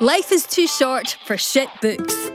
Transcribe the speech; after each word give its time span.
Life 0.00 0.30
is 0.30 0.46
too 0.46 0.68
short 0.68 1.18
for 1.24 1.36
shit 1.36 1.68
books. 1.82 2.30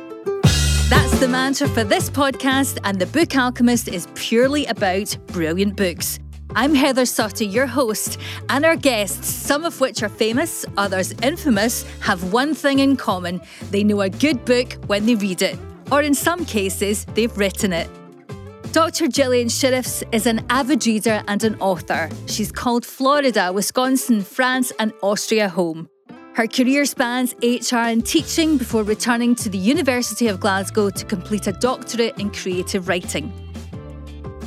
That's 0.89 1.17
the 1.21 1.29
mantra 1.29 1.69
for 1.69 1.85
this 1.85 2.09
podcast, 2.09 2.77
and 2.83 2.99
The 2.99 3.05
Book 3.05 3.37
Alchemist 3.37 3.87
is 3.87 4.05
purely 4.15 4.65
about 4.65 5.15
brilliant 5.27 5.77
books. 5.77 6.19
I'm 6.57 6.75
Heather 6.75 7.03
Suttie, 7.03 7.49
your 7.49 7.65
host, 7.65 8.19
and 8.49 8.65
our 8.65 8.75
guests, 8.75 9.29
some 9.29 9.63
of 9.63 9.79
which 9.79 10.03
are 10.03 10.09
famous, 10.09 10.65
others 10.75 11.13
infamous, 11.23 11.85
have 12.01 12.33
one 12.33 12.53
thing 12.53 12.79
in 12.79 12.97
common 12.97 13.39
they 13.71 13.85
know 13.85 14.01
a 14.01 14.09
good 14.09 14.43
book 14.43 14.73
when 14.87 15.05
they 15.05 15.15
read 15.15 15.41
it, 15.41 15.57
or 15.89 16.01
in 16.01 16.13
some 16.13 16.43
cases, 16.43 17.05
they've 17.13 17.37
written 17.37 17.71
it. 17.71 17.89
Dr. 18.73 19.07
Gillian 19.07 19.47
Shirreffs 19.47 20.03
is 20.11 20.25
an 20.25 20.45
avid 20.49 20.85
reader 20.85 21.23
and 21.29 21.41
an 21.45 21.55
author. 21.61 22.09
She's 22.27 22.51
called 22.51 22.85
Florida, 22.85 23.53
Wisconsin, 23.53 24.21
France, 24.21 24.73
and 24.79 24.91
Austria 25.01 25.47
home. 25.47 25.87
Her 26.35 26.47
career 26.47 26.83
spans 26.85 27.35
HR 27.43 27.75
and 27.75 28.03
teaching 28.03 28.57
before 28.57 28.81
returning 28.81 29.35
to 29.35 29.49
the 29.49 29.57
University 29.57 30.27
of 30.27 30.39
Glasgow 30.39 30.89
to 30.89 31.05
complete 31.05 31.45
a 31.45 31.51
doctorate 31.51 32.17
in 32.19 32.31
creative 32.31 32.87
writing. 32.87 33.31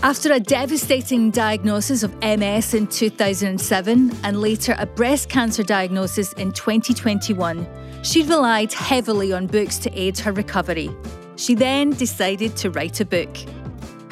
After 0.02 0.32
a 0.32 0.40
devastating 0.40 1.30
diagnosis 1.30 2.02
of 2.02 2.12
MS 2.20 2.74
in 2.74 2.88
2007 2.88 4.16
and 4.24 4.40
later 4.40 4.74
a 4.78 4.86
breast 4.86 5.28
cancer 5.28 5.62
diagnosis 5.62 6.32
in 6.32 6.50
2021, 6.50 7.64
she 8.02 8.24
relied 8.24 8.72
heavily 8.72 9.32
on 9.32 9.46
books 9.46 9.78
to 9.78 9.90
aid 9.96 10.18
her 10.18 10.32
recovery. 10.32 10.90
She 11.36 11.54
then 11.54 11.90
decided 11.90 12.56
to 12.56 12.70
write 12.70 13.00
a 13.00 13.04
book. 13.04 13.36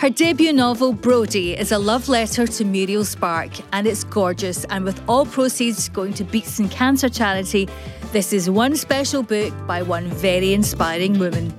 Her 0.04 0.10
debut 0.10 0.52
novel, 0.52 0.92
Brodie, 0.92 1.56
is 1.56 1.72
a 1.72 1.78
love 1.78 2.10
letter 2.10 2.46
to 2.46 2.64
Muriel 2.66 3.06
Spark, 3.06 3.52
and 3.72 3.86
it's 3.86 4.04
gorgeous. 4.04 4.64
And 4.64 4.84
with 4.84 5.02
all 5.08 5.24
proceeds 5.24 5.88
going 5.88 6.12
to 6.12 6.24
Beatson 6.24 6.70
Cancer 6.70 7.08
Charity, 7.08 7.70
this 8.12 8.34
is 8.34 8.50
one 8.50 8.76
special 8.76 9.22
book 9.22 9.54
by 9.66 9.80
one 9.80 10.08
very 10.08 10.52
inspiring 10.52 11.18
woman. 11.18 11.54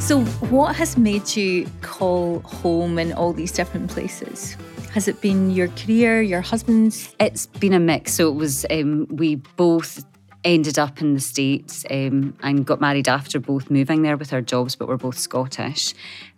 So, 0.00 0.24
what 0.50 0.74
has 0.74 0.98
made 0.98 1.36
you 1.36 1.68
call 1.82 2.40
home 2.40 2.98
in 2.98 3.12
all 3.12 3.32
these 3.32 3.52
different 3.52 3.88
places? 3.88 4.56
Has 4.94 5.06
it 5.06 5.20
been 5.20 5.52
your 5.52 5.68
career, 5.68 6.22
your 6.22 6.40
husband's? 6.40 7.14
It's 7.20 7.46
been 7.46 7.72
a 7.72 7.78
mix. 7.78 8.14
So 8.14 8.28
it 8.30 8.34
was, 8.34 8.66
um, 8.68 9.06
we 9.10 9.36
both 9.56 10.04
ended 10.44 10.78
up 10.78 11.00
in 11.00 11.14
the 11.14 11.20
States 11.20 11.84
um, 11.90 12.36
and 12.42 12.66
got 12.66 12.80
married 12.80 13.08
after 13.08 13.38
both 13.38 13.70
moving 13.70 14.02
there 14.02 14.16
with 14.16 14.32
our 14.32 14.40
jobs, 14.40 14.76
but 14.76 14.88
we're 14.88 14.96
both 14.96 15.18
Scottish. 15.18 15.94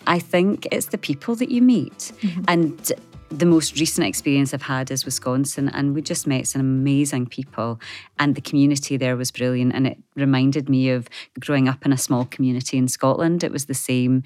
I 0.06 0.18
think 0.18 0.66
it's 0.70 0.86
the 0.86 0.98
people 0.98 1.34
that 1.36 1.50
you 1.50 1.62
meet. 1.62 2.12
Mm-hmm. 2.20 2.44
And 2.48 2.92
the 3.30 3.46
most 3.46 3.78
recent 3.80 4.06
experience 4.06 4.54
I've 4.54 4.62
had 4.62 4.90
is 4.90 5.04
Wisconsin, 5.04 5.68
and 5.68 5.94
we 5.94 6.02
just 6.02 6.26
met 6.26 6.46
some 6.46 6.60
amazing 6.60 7.26
people, 7.26 7.80
and 8.18 8.34
the 8.34 8.40
community 8.40 8.96
there 8.96 9.16
was 9.16 9.30
brilliant. 9.30 9.74
And 9.74 9.86
it 9.86 9.98
reminded 10.14 10.68
me 10.68 10.90
of 10.90 11.08
growing 11.40 11.68
up 11.68 11.84
in 11.84 11.92
a 11.92 11.98
small 11.98 12.26
community 12.26 12.76
in 12.78 12.88
Scotland. 12.88 13.42
It 13.42 13.52
was 13.52 13.66
the 13.66 13.74
same 13.74 14.22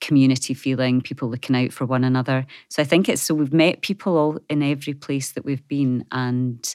community 0.00 0.52
feeling, 0.52 1.00
people 1.00 1.28
looking 1.28 1.56
out 1.56 1.72
for 1.72 1.86
one 1.86 2.02
another. 2.02 2.44
So 2.68 2.82
I 2.82 2.84
think 2.84 3.08
it's 3.08 3.22
so 3.22 3.34
we've 3.34 3.52
met 3.52 3.82
people 3.82 4.18
all 4.18 4.38
in 4.50 4.62
every 4.62 4.94
place 4.94 5.32
that 5.32 5.44
we've 5.44 5.66
been, 5.68 6.04
and 6.10 6.74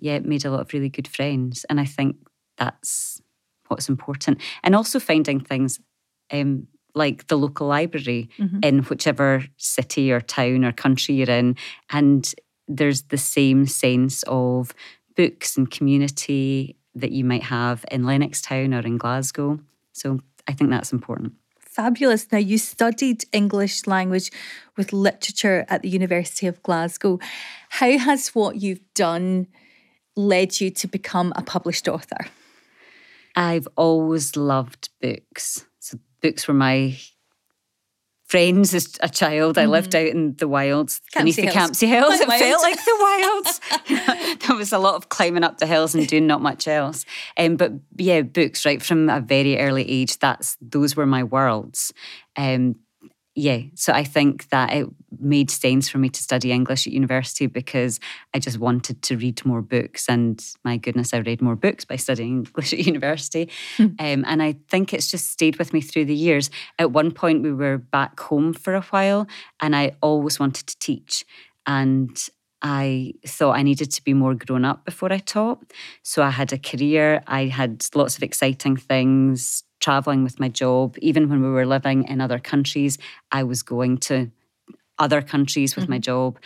yeah, 0.00 0.18
made 0.20 0.44
a 0.44 0.50
lot 0.50 0.60
of 0.60 0.72
really 0.72 0.88
good 0.88 1.08
friends. 1.08 1.64
And 1.68 1.80
I 1.80 1.84
think 1.84 2.16
that's 2.56 3.20
what's 3.68 3.88
important. 3.88 4.40
And 4.62 4.74
also 4.74 4.98
finding 5.00 5.40
things 5.40 5.80
um, 6.32 6.66
like 6.94 7.28
the 7.28 7.38
local 7.38 7.66
library 7.66 8.28
mm-hmm. 8.38 8.58
in 8.62 8.80
whichever 8.84 9.44
city 9.56 10.10
or 10.12 10.20
town 10.20 10.64
or 10.64 10.72
country 10.72 11.14
you're 11.14 11.30
in. 11.30 11.56
And 11.90 12.32
there's 12.68 13.02
the 13.02 13.18
same 13.18 13.66
sense 13.66 14.22
of 14.26 14.74
books 15.16 15.56
and 15.56 15.70
community 15.70 16.76
that 16.94 17.12
you 17.12 17.24
might 17.24 17.44
have 17.44 17.84
in 17.90 18.02
Lennoxtown 18.02 18.74
or 18.74 18.86
in 18.86 18.98
Glasgow. 18.98 19.60
So 19.92 20.20
I 20.48 20.52
think 20.52 20.70
that's 20.70 20.92
important. 20.92 21.34
Fabulous. 21.58 22.30
Now, 22.32 22.38
you 22.38 22.58
studied 22.58 23.24
English 23.32 23.86
language 23.86 24.30
with 24.76 24.92
literature 24.92 25.64
at 25.68 25.82
the 25.82 25.88
University 25.88 26.48
of 26.48 26.62
Glasgow. 26.64 27.20
How 27.68 27.96
has 27.96 28.28
what 28.30 28.56
you've 28.56 28.80
done 28.94 29.46
led 30.28 30.60
you 30.60 30.70
to 30.70 30.86
become 30.86 31.32
a 31.36 31.42
published 31.42 31.88
author? 31.88 32.26
I've 33.36 33.68
always 33.76 34.36
loved 34.36 34.90
books. 35.00 35.64
So 35.78 35.98
books 36.20 36.48
were 36.48 36.54
my 36.54 36.98
friends 38.30 38.74
as 38.74 38.96
a 39.00 39.08
child. 39.08 39.58
I 39.58 39.62
mm-hmm. 39.62 39.72
lived 39.72 39.94
out 39.94 40.06
in 40.06 40.36
the 40.36 40.46
wilds 40.46 41.00
Campsie 41.12 41.18
beneath 41.18 41.36
the 41.36 41.46
Campsie 41.46 41.88
Hills. 41.88 42.20
it 42.20 42.28
felt 42.28 42.62
like 42.62 42.84
the 42.84 42.96
wilds. 43.88 44.38
there 44.46 44.56
was 44.56 44.72
a 44.72 44.78
lot 44.78 44.94
of 44.94 45.08
climbing 45.08 45.42
up 45.42 45.58
the 45.58 45.66
hills 45.66 45.94
and 45.94 46.06
doing 46.06 46.28
not 46.28 46.40
much 46.40 46.68
else. 46.68 47.04
Um, 47.36 47.56
but 47.56 47.72
yeah, 47.96 48.22
books 48.22 48.64
right 48.64 48.80
from 48.80 49.08
a 49.10 49.20
very 49.20 49.58
early 49.58 49.88
age. 49.88 50.18
That's 50.18 50.56
those 50.60 50.94
were 50.94 51.06
my 51.06 51.24
worlds. 51.24 51.92
Um, 52.36 52.76
yeah, 53.40 53.62
so 53.74 53.94
I 53.94 54.04
think 54.04 54.50
that 54.50 54.70
it 54.70 54.86
made 55.18 55.50
sense 55.50 55.88
for 55.88 55.96
me 55.96 56.10
to 56.10 56.22
study 56.22 56.52
English 56.52 56.86
at 56.86 56.92
university 56.92 57.46
because 57.46 57.98
I 58.34 58.38
just 58.38 58.58
wanted 58.58 59.00
to 59.02 59.16
read 59.16 59.44
more 59.46 59.62
books. 59.62 60.08
And 60.08 60.44
my 60.62 60.76
goodness, 60.76 61.14
I 61.14 61.18
read 61.18 61.40
more 61.40 61.56
books 61.56 61.86
by 61.86 61.96
studying 61.96 62.28
English 62.46 62.74
at 62.74 62.80
university. 62.80 63.48
Mm. 63.78 63.98
Um, 63.98 64.24
and 64.26 64.42
I 64.42 64.56
think 64.68 64.92
it's 64.92 65.10
just 65.10 65.30
stayed 65.30 65.56
with 65.56 65.72
me 65.72 65.80
through 65.80 66.04
the 66.04 66.14
years. 66.14 66.50
At 66.78 66.92
one 66.92 67.12
point, 67.12 67.42
we 67.42 67.52
were 67.52 67.78
back 67.78 68.20
home 68.20 68.52
for 68.52 68.74
a 68.74 68.82
while, 68.82 69.26
and 69.58 69.74
I 69.74 69.92
always 70.02 70.38
wanted 70.38 70.66
to 70.66 70.78
teach. 70.78 71.24
And 71.66 72.16
I 72.60 73.14
thought 73.26 73.56
I 73.56 73.62
needed 73.62 73.90
to 73.92 74.04
be 74.04 74.12
more 74.12 74.34
grown 74.34 74.66
up 74.66 74.84
before 74.84 75.12
I 75.12 75.18
taught. 75.18 75.72
So 76.02 76.22
I 76.22 76.30
had 76.30 76.52
a 76.52 76.58
career, 76.58 77.22
I 77.26 77.46
had 77.46 77.86
lots 77.94 78.18
of 78.18 78.22
exciting 78.22 78.76
things, 78.76 79.64
traveling 79.80 80.22
with 80.22 80.38
my 80.38 80.48
job. 80.48 80.96
Even 81.00 81.28
when 81.28 81.42
we 81.42 81.48
were 81.48 81.66
living 81.66 82.04
in 82.04 82.20
other 82.20 82.38
countries, 82.38 82.98
I 83.32 83.42
was 83.42 83.62
going 83.62 83.98
to 83.98 84.30
other 84.98 85.22
countries 85.22 85.74
with 85.74 85.84
mm-hmm. 85.84 85.94
my 85.94 85.98
job. 85.98 86.38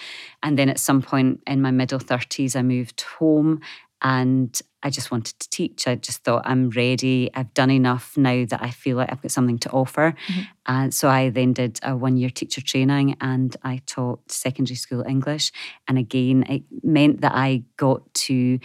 And 0.43 0.59
then 0.59 0.69
at 0.69 0.78
some 0.78 1.03
point 1.03 1.43
in 1.47 1.61
my 1.61 1.72
middle 1.72 1.99
30s, 1.99 2.56
I 2.56 2.62
moved 2.62 3.03
home 3.03 3.61
and 4.00 4.61
I 4.83 4.91
just 4.91 5.11
wanted 5.11 5.41
to 5.41 5.50
teach. 5.50 5.89
I 5.89 5.95
just 5.97 6.22
thought 6.25 6.43
I'm 6.45 6.69
ready. 6.71 7.31
I've 7.34 7.53
done 7.55 7.71
enough 7.71 8.17
now 8.17 8.45
that 8.45 8.62
I 8.62 8.71
feel 8.71 8.99
like 8.99 9.11
I've 9.11 9.22
got 9.22 9.31
something 9.31 9.59
to 9.61 9.71
offer. 9.71 10.15
Mm-hmm. 10.28 10.41
And 10.66 10.95
so 10.95 11.09
I 11.09 11.31
then 11.31 11.55
did 11.55 11.81
a 11.83 11.97
one 11.97 12.16
year 12.19 12.31
teacher 12.31 12.61
training 12.61 13.16
and 13.21 13.56
I 13.62 13.81
taught 13.87 14.31
secondary 14.31 14.77
school 14.77 15.03
English. 15.09 15.53
And 15.89 15.99
again, 15.99 16.45
it 16.49 16.62
meant 16.83 17.22
that 17.22 17.33
I 17.34 17.65
got 17.77 18.12
to 18.15 18.61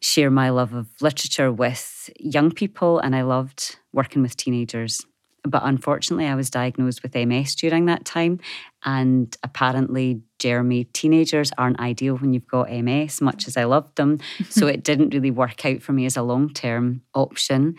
share 0.00 0.30
my 0.30 0.50
love 0.50 0.74
of 0.74 0.88
literature 1.00 1.52
with 1.52 2.10
young 2.18 2.50
people, 2.50 2.98
and 2.98 3.14
I 3.14 3.22
loved 3.22 3.76
working 3.92 4.22
with 4.22 4.36
teenagers. 4.36 5.04
But 5.44 5.62
unfortunately, 5.64 6.26
I 6.26 6.34
was 6.34 6.50
diagnosed 6.50 7.02
with 7.02 7.14
MS 7.14 7.54
during 7.54 7.86
that 7.86 8.04
time. 8.04 8.40
And 8.84 9.34
apparently, 9.42 10.20
Jeremy, 10.38 10.84
teenagers 10.84 11.52
aren't 11.56 11.80
ideal 11.80 12.16
when 12.16 12.32
you've 12.34 12.46
got 12.46 12.70
MS, 12.70 13.20
much 13.20 13.46
as 13.48 13.56
I 13.56 13.64
loved 13.64 13.96
them. 13.96 14.18
so 14.48 14.66
it 14.66 14.82
didn't 14.82 15.14
really 15.14 15.30
work 15.30 15.64
out 15.64 15.82
for 15.82 15.92
me 15.92 16.06
as 16.06 16.16
a 16.16 16.22
long 16.22 16.52
term 16.52 17.02
option. 17.14 17.76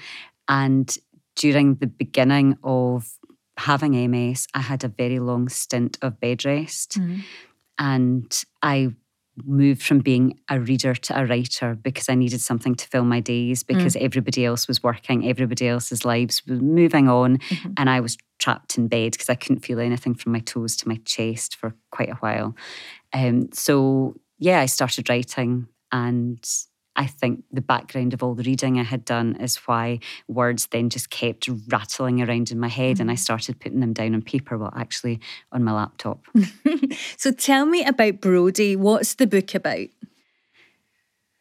And 0.48 0.98
during 1.36 1.76
the 1.76 1.88
beginning 1.88 2.58
of 2.64 3.08
having 3.58 4.10
MS, 4.10 4.48
I 4.54 4.62
had 4.62 4.84
a 4.84 4.90
very 4.90 5.20
long 5.20 5.50
stint 5.50 5.98
of 6.02 6.20
bed 6.20 6.46
rest. 6.46 7.00
Mm. 7.00 7.22
And 7.78 8.44
I 8.62 8.94
moved 9.46 9.82
from 9.82 10.00
being 10.00 10.40
a 10.50 10.60
reader 10.60 10.96
to 10.96 11.20
a 11.20 11.26
writer 11.26 11.76
because 11.76 12.10
I 12.10 12.16
needed 12.16 12.42
something 12.42 12.76
to 12.76 12.88
fill 12.88 13.04
my 13.04 13.20
days 13.20 13.64
because 13.64 13.96
mm. 13.96 14.02
everybody 14.02 14.46
else 14.46 14.68
was 14.68 14.84
working, 14.84 15.28
everybody 15.28 15.68
else's 15.68 16.06
lives 16.06 16.42
were 16.48 16.56
moving 16.56 17.08
on, 17.08 17.38
mm-hmm. 17.38 17.74
and 17.78 17.90
I 17.90 18.00
was 18.00 18.18
trapped 18.40 18.78
in 18.78 18.88
bed 18.88 19.12
because 19.12 19.30
I 19.30 19.36
couldn't 19.36 19.66
feel 19.66 19.80
anything 19.80 20.16
from 20.16 20.32
my 20.32 20.40
toes 20.40 20.76
to 20.78 20.88
my 20.88 21.00
chest 21.06 21.56
for 21.56 21.76
quite 21.92 22.10
a 22.10 22.16
while. 22.16 22.56
Um, 23.14 23.50
so 23.52 24.16
yeah, 24.38 24.60
I 24.60 24.66
started 24.66 25.10
writing 25.10 25.68
and 25.92 26.40
I 27.00 27.06
think 27.06 27.46
the 27.50 27.62
background 27.62 28.14
of 28.14 28.22
all 28.22 28.36
the 28.36 28.44
reading 28.44 28.78
I 28.78 28.84
had 28.84 29.06
done 29.06 29.38
is 29.40 29.56
why 29.56 30.00
words 30.28 30.68
then 30.68 30.90
just 30.90 31.10
kept 31.10 31.50
rattling 31.70 32.22
around 32.22 32.52
in 32.52 32.60
my 32.60 32.68
head 32.68 32.96
mm-hmm. 32.96 33.04
and 33.04 33.10
I 33.10 33.14
mm-hmm. 33.14 33.22
started 33.22 33.60
putting 33.62 33.80
them 33.80 33.94
down 33.94 34.14
on 34.14 34.22
paper, 34.22 34.58
well, 34.58 34.74
actually 34.76 35.22
on 35.54 35.64
my 35.64 35.72
laptop. 35.72 36.26
so 37.18 37.32
tell 37.32 37.66
me 37.66 37.86
about 37.86 38.20
Brodie. 38.20 38.76
What's 38.76 39.16
the 39.16 39.28
book 39.28 39.56
about? 39.56 39.88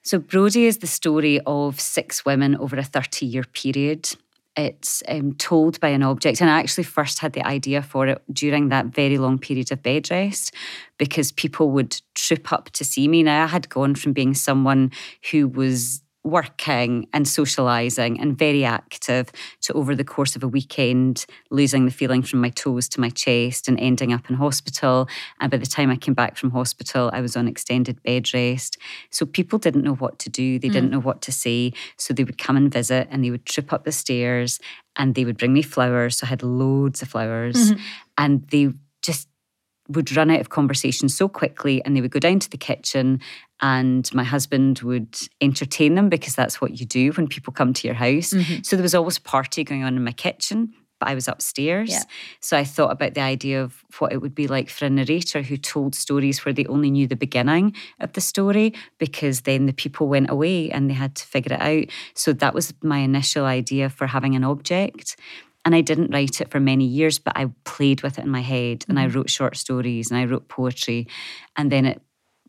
So, 0.03 0.21
Brodie 0.21 0.67
is 0.67 0.79
the 0.79 0.87
story 0.87 1.41
of 1.45 1.81
six 1.81 2.25
women 2.25 2.57
over 2.57 2.77
a 2.77 2.85
30 2.85 3.27
year 3.27 3.43
period 3.43 4.15
it's 4.59 5.03
um, 5.09 5.35
told 5.35 5.79
by 5.81 5.89
an 5.89 6.03
object. 6.03 6.41
And 6.41 6.51
I 6.51 6.59
actually 6.59 6.85
first 6.85 7.21
had 7.21 7.33
the 7.33 7.47
idea 7.47 7.81
for 7.81 8.09
it 8.09 8.23
during 8.33 8.69
that 8.69 8.87
very 8.87 9.17
long 9.17 9.39
period 9.39 9.71
of 9.71 9.83
bed 9.83 10.11
rest 10.11 10.53
because 10.99 11.31
people 11.33 11.71
would 11.71 12.01
troop 12.15 12.53
up 12.53 12.71
to 12.71 12.85
see 12.85 13.07
me. 13.07 13.23
Now, 13.23 13.45
I 13.45 13.47
had 13.47 13.69
gone 13.69 13.95
from 13.95 14.13
being 14.13 14.35
someone 14.35 14.91
who 15.31 15.49
was 15.49 16.03
working 16.31 17.09
and 17.13 17.27
socializing 17.27 18.21
and 18.21 18.37
very 18.37 18.65
active 18.65 19.31
to 19.63 19.73
over 19.75 19.95
the 19.95 20.05
course 20.05 20.37
of 20.37 20.43
a 20.43 20.49
weekend 20.49 21.27
losing 21.51 21.85
the 21.85 21.91
feeling 21.91 22.23
from 22.23 22.41
my 22.41 22.51
toes 22.51 22.89
to 22.89 23.01
my 23.01 23.11
chest 23.11 23.69
and 23.69 23.79
ending 23.81 24.13
up 24.13 24.29
in 24.29 24.37
hospital. 24.37 25.09
And 25.41 25.51
by 25.51 25.57
the 25.57 25.67
time 25.67 25.91
i 25.91 25.97
came 25.97 26.15
back 26.15 26.37
from 26.37 26.51
hospital 26.51 27.11
i 27.13 27.21
was 27.21 27.37
on 27.37 27.49
extended 27.49 28.03
bed 28.03 28.33
rest. 28.35 28.79
So 29.11 29.27
people 29.27 29.59
didn't 29.59 29.85
know 29.85 29.95
what 29.95 30.19
to 30.21 30.31
do. 30.31 30.59
They 30.59 30.69
mm. 30.69 30.73
didn't 30.73 30.91
know 30.91 31.01
what 31.01 31.23
to 31.23 31.33
say. 31.33 31.73
So 31.97 32.15
they 32.15 32.25
would 32.25 32.39
come 32.39 32.57
and 32.57 32.73
visit 32.73 33.09
and 33.11 33.25
they 33.25 33.31
would 33.31 33.47
trip 33.47 33.73
up 33.73 33.85
the 33.85 33.93
stairs 33.93 34.61
and 34.97 35.15
they 35.15 35.25
would 35.25 35.39
bring 35.39 35.53
me 35.53 35.63
flowers. 35.63 36.19
So 36.19 36.27
i 36.27 36.29
had 36.29 36.43
loads 36.43 37.03
of 37.03 37.09
flowers 37.09 37.73
mm-hmm. 37.73 37.83
and 38.17 38.47
they 38.49 38.73
just 39.03 39.29
would 39.88 40.14
run 40.17 40.31
out 40.31 40.40
of 40.40 40.50
conversation 40.50 41.08
so 41.08 41.29
quickly 41.29 41.82
and 41.85 41.96
they 41.96 42.00
would 42.00 42.11
go 42.11 42.20
down 42.20 42.38
to 42.38 42.50
the 42.50 42.58
kitchen 42.58 43.20
and 43.61 44.12
my 44.14 44.25
husband 44.25 44.81
would 44.81 45.19
entertain 45.40 45.94
them 45.94 46.08
because 46.08 46.35
that's 46.35 46.61
what 46.61 46.79
you 46.79 46.87
do 46.87 47.11
when 47.12 47.26
people 47.26 47.52
come 47.52 47.73
to 47.73 47.88
your 47.88 47.94
house. 47.94 48.31
Mm-hmm. 48.31 48.62
So 48.62 48.76
there 48.76 48.82
was 48.82 48.94
always 48.94 49.17
a 49.17 49.23
party 49.23 49.64
going 49.64 49.85
on 49.85 49.96
in 49.96 50.05
my 50.05 50.12
kitchen, 50.12 50.75
but 51.00 51.08
I 51.08 51.14
was 51.14 51.26
upstairs. 51.26 51.90
Yeah. 51.90 52.02
So 52.40 52.56
I 52.56 52.64
thought 52.64 52.93
about 52.93 53.14
the 53.14 53.20
idea 53.20 53.62
of 53.62 53.82
what 53.99 54.12
it 54.12 54.19
would 54.19 54.35
be 54.35 54.46
like 54.46 54.69
for 54.69 54.85
a 54.85 54.90
narrator 54.90 55.43
who 55.43 55.56
told 55.56 55.94
stories 55.94 56.44
where 56.44 56.52
they 56.52 56.67
only 56.67 56.90
knew 56.90 57.06
the 57.06 57.17
beginning 57.17 57.75
of 58.00 58.12
the 58.12 58.20
story 58.20 58.75
because 58.99 59.43
then 59.43 59.67
the 59.67 59.73
people 59.73 60.08
went 60.08 60.31
away 60.31 60.70
and 60.70 60.88
they 60.88 60.94
had 60.94 61.14
to 61.17 61.26
figure 61.26 61.55
it 61.55 61.62
out. 61.62 61.87
So 62.14 62.32
that 62.35 62.55
was 62.55 62.75
my 62.82 62.99
initial 62.99 63.44
idea 63.44 63.90
for 63.90 64.06
having 64.06 64.35
an 64.35 64.44
object. 64.44 65.17
And 65.69 65.75
I 65.75 65.82
didn't 65.82 66.15
write 66.15 66.41
it 66.41 66.50
for 66.50 66.61
many 66.61 66.87
years, 66.87 67.19
but 67.19 67.37
I 67.37 67.50
played 67.65 68.00
with 68.00 68.19
it 68.19 68.25
in 68.25 68.31
my 68.31 68.41
head 68.41 68.87
and 68.88 68.97
mm-hmm. 68.97 69.05
I 69.05 69.06
wrote 69.15 69.29
short 69.29 69.55
stories 69.55 70.11
and 70.11 70.19
I 70.19 70.25
wrote 70.25 70.49
poetry. 70.49 71.09
And 71.56 71.70
then 71.70 71.85
at 71.85 72.00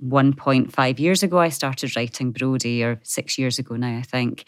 1.5 0.02 1.00
years 1.00 1.22
ago, 1.22 1.38
I 1.38 1.50
started 1.50 1.98
writing 1.98 2.32
Brodie, 2.32 2.82
or 2.82 3.02
six 3.04 3.38
years 3.38 3.60
ago 3.60 3.76
now, 3.76 3.98
I 3.98 4.04
think. 4.04 4.46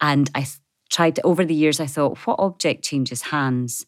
And 0.00 0.28
I 0.34 0.44
tried 0.90 1.14
to, 1.14 1.22
over 1.22 1.44
the 1.44 1.54
years, 1.54 1.78
I 1.78 1.86
thought, 1.86 2.18
what 2.26 2.40
object 2.40 2.82
changes 2.82 3.22
hands? 3.22 3.86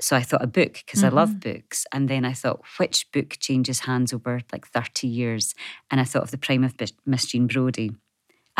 So 0.00 0.14
I 0.14 0.22
thought 0.22 0.44
a 0.44 0.46
book 0.46 0.74
because 0.86 1.02
mm-hmm. 1.02 1.12
I 1.12 1.20
love 1.20 1.30
mm-hmm. 1.30 1.52
books. 1.54 1.88
And 1.90 2.08
then 2.08 2.24
I 2.24 2.34
thought, 2.34 2.62
which 2.78 3.10
book 3.10 3.30
changes 3.40 3.80
hands 3.80 4.12
over 4.12 4.42
like 4.52 4.68
30 4.68 5.08
years? 5.08 5.56
And 5.90 6.00
I 6.00 6.04
thought 6.04 6.22
of 6.22 6.30
The 6.30 6.38
Prime 6.38 6.62
of 6.62 6.76
Miss 7.04 7.26
Jean 7.26 7.48
Brodie. 7.48 7.96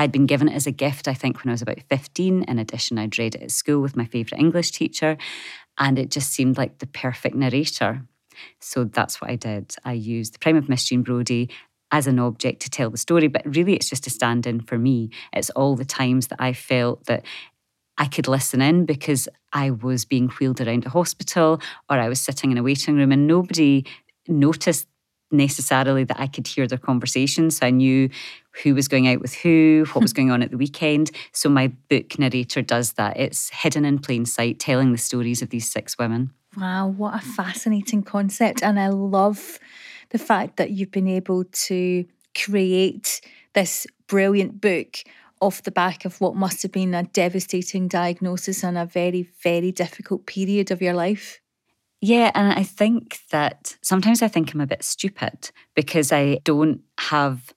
I'd 0.01 0.13
been 0.13 0.25
given 0.25 0.49
it 0.49 0.55
as 0.55 0.67
a 0.67 0.73
gift, 0.73 1.09
I 1.09 1.13
think, 1.13 1.45
when 1.45 1.51
I 1.51 1.53
was 1.53 1.61
about 1.61 1.83
15. 1.91 2.45
In 2.45 2.59
addition, 2.59 2.97
I'd 2.97 3.19
read 3.19 3.35
it 3.35 3.43
at 3.43 3.51
school 3.51 3.83
with 3.83 3.97
my 3.97 4.07
favourite 4.07 4.41
English 4.41 4.71
teacher, 4.71 5.19
and 5.77 5.99
it 5.99 6.11
just 6.11 6.33
seemed 6.33 6.57
like 6.57 6.79
the 6.79 6.87
perfect 6.87 7.37
narrator. 7.37 8.01
So 8.61 8.85
that's 8.85 9.21
what 9.21 9.31
I 9.31 9.37
did. 9.37 9.75
I 9.85 9.93
used 9.93 10.33
the 10.33 10.39
Prime 10.39 10.57
of 10.57 10.71
Miss 10.71 10.85
Jean 10.85 11.03
Brodie 11.03 11.51
as 11.91 12.07
an 12.07 12.19
object 12.19 12.63
to 12.63 12.71
tell 12.71 12.89
the 12.89 12.97
story, 12.97 13.29
but 13.29 13.43
really 13.45 13.75
it's 13.75 13.91
just 13.91 14.07
a 14.07 14.11
stand 14.11 14.47
in 14.47 14.61
for 14.61 14.79
me. 14.79 15.11
It's 15.35 15.51
all 15.51 15.77
the 15.77 15.85
times 15.85 16.29
that 16.29 16.41
I 16.41 16.55
felt 16.55 17.05
that 17.05 17.27
I 17.99 18.07
could 18.07 18.27
listen 18.27 18.63
in 18.63 18.87
because 18.87 19.29
I 19.53 19.71
was 19.71 20.07
being 20.07 20.31
wheeled 20.31 20.63
around 20.63 20.87
a 20.87 20.91
hospital 20.91 21.61
or 21.91 21.99
I 21.99 22.09
was 22.09 22.23
sitting 22.23 22.51
in 22.51 22.57
a 22.57 22.63
waiting 22.63 22.97
room 22.97 23.13
and 23.13 23.27
nobody 23.27 23.85
noticed 24.27 24.87
necessarily 25.31 26.05
that 26.05 26.21
I 26.21 26.27
could 26.27 26.47
hear 26.47 26.67
their 26.67 26.79
conversations. 26.79 27.59
So 27.59 27.67
I 27.67 27.71
knew 27.71 28.11
who 28.63 28.75
was 28.75 28.89
going 28.89 29.09
out 29.09 29.21
with 29.21 29.35
who, 29.35 29.87
what 29.93 30.03
was 30.03 30.13
going 30.15 30.31
on 30.31 30.43
at 30.43 30.51
the 30.51 30.57
weekend. 30.57 31.11
So 31.33 31.49
my 31.49 31.69
book 31.89 32.19
narrator 32.19 32.63
does 32.63 32.93
that. 32.93 33.17
It's 33.17 33.51
hidden 33.51 33.85
in 33.85 33.99
plain 33.99 34.27
sight, 34.27 34.59
telling 34.59 34.93
the 34.93 34.99
stories 34.99 35.43
of 35.43 35.51
these 35.51 35.71
six 35.71 35.99
women. 35.99 36.33
Wow, 36.57 36.89
what 36.89 37.15
a 37.15 37.21
fascinating 37.21 38.03
concept. 38.03 38.63
And 38.63 38.79
I 38.79 38.89
love 38.89 39.59
the 40.11 40.19
fact 40.19 40.57
that 40.57 40.71
you've 40.71 40.91
been 40.91 41.09
able 41.09 41.45
to 41.45 42.05
create 42.35 43.21
this 43.53 43.87
brilliant 44.09 44.61
book 44.61 44.99
off 45.41 45.63
the 45.63 45.71
back 45.71 46.05
of 46.05 46.21
what 46.21 46.37
must 46.37 46.63
have 46.63 46.73
been 46.73 46.93
a 46.95 47.05
devastating 47.05 47.89
diagnosis 47.89 48.63
and 48.63 48.77
a 48.77 48.85
very, 48.85 49.23
very 49.43 49.73
difficult 49.73 50.27
period 50.27 50.71
of 50.71 50.83
your 50.83 50.93
life. 50.93 51.40
Yeah, 52.01 52.31
and 52.35 52.53
I 52.53 52.63
think 52.63 53.19
that 53.31 53.77
sometimes 53.83 54.23
I 54.23 54.29
think 54.29 54.55
I'm 54.55 54.61
a 54.61 54.67
bit 54.67 54.83
stupid 54.83 55.51
because 55.75 56.13
I 56.13 56.41
don't 56.45 56.81
have 56.99 57.53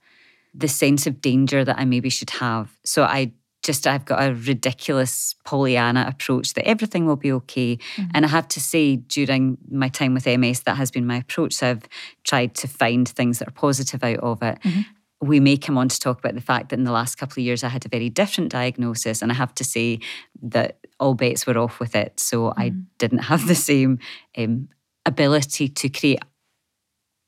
the 0.54 0.68
sense 0.68 1.08
of 1.08 1.22
danger 1.22 1.64
that 1.64 1.80
I 1.80 1.86
maybe 1.86 2.10
should 2.10 2.30
have. 2.32 2.78
So 2.84 3.04
I 3.04 3.32
just 3.64 3.88
I've 3.88 4.06
got 4.06 4.22
a 4.22 4.34
ridiculous 4.34 5.36
Pollyanna 5.46 6.06
approach 6.08 6.54
that 6.54 6.68
everything 6.68 7.06
will 7.06 7.16
be 7.16 7.32
okay. 7.32 7.78
Mm-hmm. 7.78 8.12
And 8.14 8.26
I 8.26 8.28
have 8.28 8.48
to 8.50 8.60
say, 8.60 8.98
during 8.98 9.58
my 9.72 9.88
time 9.88 10.14
with 10.14 10.28
MS, 10.28 10.62
that 10.62 10.76
has 10.76 10.92
been 10.92 11.08
my 11.08 11.18
approach. 11.18 11.54
So 11.54 11.70
I've 11.72 11.88
tried 12.24 12.56
to 12.56 12.68
find 12.68 13.08
things 13.08 13.40
that 13.40 13.48
are 13.48 13.52
positive 13.52 14.04
out 14.04 14.20
of 14.20 14.44
it. 14.44 14.60
Mm-hmm. 14.62 14.82
We 15.24 15.40
may 15.40 15.58
come 15.58 15.78
on 15.78 15.88
to 15.88 16.00
talk 16.00 16.20
about 16.20 16.36
the 16.36 16.42
fact 16.42 16.70
that 16.70 16.80
in 16.80 16.86
the 16.86 16.92
last 16.92 17.16
couple 17.16 17.42
of 17.42 17.46
years 17.46 17.64
I 17.64 17.70
had 17.70 17.86
a 17.86 17.90
very 17.90 18.10
different 18.10 18.52
diagnosis, 18.52 19.22
and 19.22 19.32
I 19.32 19.36
have 19.36 19.56
to 19.56 19.64
say 19.64 20.00
that 20.42 20.80
all 21.00 21.14
bets 21.14 21.48
were 21.48 21.58
off 21.58 21.80
with 21.80 21.96
it. 21.96 22.20
So 22.20 22.50
mm-hmm. 22.50 22.62
I 22.62 22.70
didn't 22.98 23.20
have 23.30 23.48
the 23.48 23.56
same 23.56 24.00
um, 24.38 24.70
ability 25.06 25.70
to 25.70 25.90
create 25.90 26.24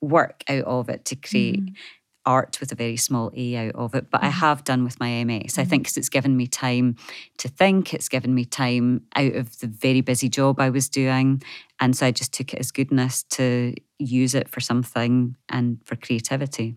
work 0.02 0.44
out 0.50 0.66
of 0.66 0.90
it, 0.90 1.06
to 1.06 1.16
create 1.16 1.62
mm-hmm 1.62 1.74
art 2.26 2.60
with 2.60 2.72
a 2.72 2.76
very 2.76 2.98
small 2.98 3.32
a 3.36 3.56
out 3.56 3.76
of 3.76 3.96
it, 3.96 4.10
but 4.10 4.20
mm-hmm. 4.20 4.28
I 4.28 4.32
have 4.32 4.64
done 4.64 4.84
with 4.84 5.00
my 5.00 5.24
MS. 5.24 5.54
Mm-hmm. 5.54 5.62
I 5.62 5.66
think 5.66 5.84
because 5.84 5.98
it's 5.98 6.10
given 6.10 6.36
me 6.36 6.48
time 6.48 6.96
to 7.38 7.48
think, 7.48 7.94
it's 7.94 8.10
given 8.10 8.34
me 8.34 8.46
time 8.46 9.04
out 9.16 9.34
of 9.36 9.60
the 9.60 9.68
very 9.68 10.02
busy 10.02 10.30
job 10.30 10.60
I 10.60 10.70
was 10.70 10.90
doing. 10.90 11.42
And 11.80 11.96
so 11.96 12.08
I 12.08 12.12
just 12.12 12.34
took 12.34 12.54
it 12.54 12.60
as 12.60 12.72
goodness 12.72 13.24
to 13.32 13.74
use 14.00 14.36
it 14.36 14.50
for 14.50 14.60
something 14.60 15.36
and 15.50 15.80
for 15.86 15.96
creativity. 15.96 16.76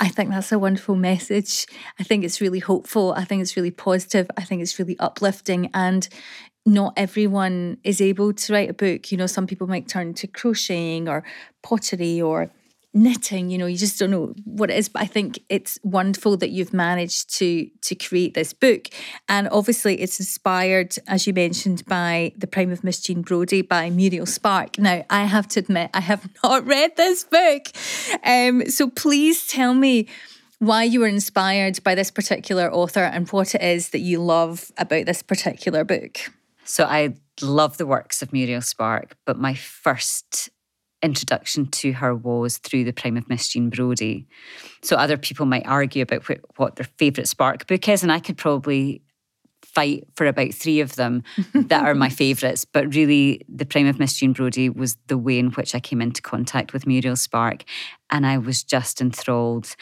I 0.00 0.08
think 0.08 0.30
that's 0.30 0.50
a 0.50 0.58
wonderful 0.58 0.96
message. 0.96 1.66
I 1.98 2.04
think 2.04 2.24
it's 2.24 2.40
really 2.40 2.58
hopeful. 2.58 3.12
I 3.12 3.24
think 3.24 3.42
it's 3.42 3.54
really 3.54 3.70
positive. 3.70 4.30
I 4.36 4.44
think 4.44 4.62
it's 4.62 4.78
really 4.78 4.98
uplifting. 4.98 5.70
And 5.74 6.08
not 6.64 6.94
everyone 6.96 7.76
is 7.84 8.00
able 8.00 8.32
to 8.32 8.52
write 8.52 8.70
a 8.70 8.74
book. 8.74 9.12
You 9.12 9.18
know, 9.18 9.26
some 9.26 9.46
people 9.46 9.66
might 9.66 9.88
turn 9.88 10.14
to 10.14 10.26
crocheting 10.26 11.06
or 11.06 11.22
pottery 11.62 12.20
or 12.20 12.50
knitting 12.92 13.50
you 13.50 13.58
know 13.58 13.66
you 13.66 13.76
just 13.76 13.98
don't 13.98 14.10
know 14.10 14.34
what 14.44 14.70
it 14.70 14.76
is 14.76 14.88
but 14.88 15.02
i 15.02 15.06
think 15.06 15.38
it's 15.48 15.78
wonderful 15.82 16.36
that 16.36 16.50
you've 16.50 16.72
managed 16.72 17.32
to 17.38 17.70
to 17.82 17.94
create 17.94 18.34
this 18.34 18.52
book. 18.52 18.88
And 19.28 19.48
obviously 19.48 20.00
it's 20.00 20.20
inspired 20.20 20.96
as 21.06 21.26
you 21.26 21.32
mentioned 21.32 21.84
by 21.86 22.32
the 22.36 22.46
prime 22.46 22.70
of 22.70 22.84
miss 22.84 23.00
jean 23.00 23.22
brodie 23.22 23.62
by 23.62 23.90
muriel 23.90 24.26
spark. 24.26 24.78
Now 24.78 25.04
i 25.10 25.24
have 25.24 25.48
to 25.48 25.60
admit 25.60 25.90
i 25.94 26.00
have 26.00 26.28
not 26.44 26.66
read 26.66 26.96
this 26.96 27.24
book. 27.24 27.66
Um, 28.24 28.66
so 28.66 28.88
please 28.88 29.46
tell 29.46 29.74
me 29.74 30.08
why 30.58 30.84
you 30.84 31.00
were 31.00 31.06
inspired 31.06 31.82
by 31.82 31.94
this 31.94 32.10
particular 32.10 32.70
author 32.72 33.00
and 33.00 33.28
what 33.30 33.54
it 33.54 33.62
is 33.62 33.90
that 33.90 34.00
you 34.00 34.22
love 34.22 34.70
about 34.76 35.06
this 35.06 35.22
particular 35.22 35.84
book. 35.84 36.18
So 36.64 36.84
i 36.84 37.14
love 37.42 37.78
the 37.78 37.86
works 37.86 38.20
of 38.22 38.32
muriel 38.32 38.60
spark 38.60 39.16
but 39.24 39.38
my 39.38 39.54
first 39.54 40.50
introduction 41.02 41.66
to 41.66 41.92
her 41.92 42.14
was 42.14 42.58
through 42.58 42.84
the 42.84 42.92
prime 42.92 43.16
of 43.16 43.28
Miss 43.28 43.48
Jean 43.48 43.70
Brodie. 43.70 44.26
So 44.82 44.96
other 44.96 45.16
people 45.16 45.46
might 45.46 45.66
argue 45.66 46.02
about 46.02 46.28
what 46.56 46.76
their 46.76 46.88
favourite 46.98 47.28
Spark 47.28 47.66
book 47.66 47.88
is, 47.88 48.02
and 48.02 48.12
I 48.12 48.20
could 48.20 48.36
probably 48.36 49.02
fight 49.62 50.04
for 50.16 50.26
about 50.26 50.52
three 50.52 50.80
of 50.80 50.96
them 50.96 51.22
that 51.54 51.84
are 51.84 51.94
my 51.94 52.08
favourites. 52.08 52.64
But 52.64 52.94
really, 52.94 53.44
the 53.48 53.66
prime 53.66 53.86
of 53.86 53.98
Miss 53.98 54.14
Jean 54.14 54.32
Brodie 54.32 54.68
was 54.68 54.96
the 55.06 55.18
way 55.18 55.38
in 55.38 55.50
which 55.50 55.74
I 55.74 55.80
came 55.80 56.00
into 56.00 56.22
contact 56.22 56.72
with 56.72 56.86
Muriel 56.86 57.16
Spark, 57.16 57.64
and 58.10 58.26
I 58.26 58.38
was 58.38 58.62
just 58.62 59.00
enthralled. 59.00 59.74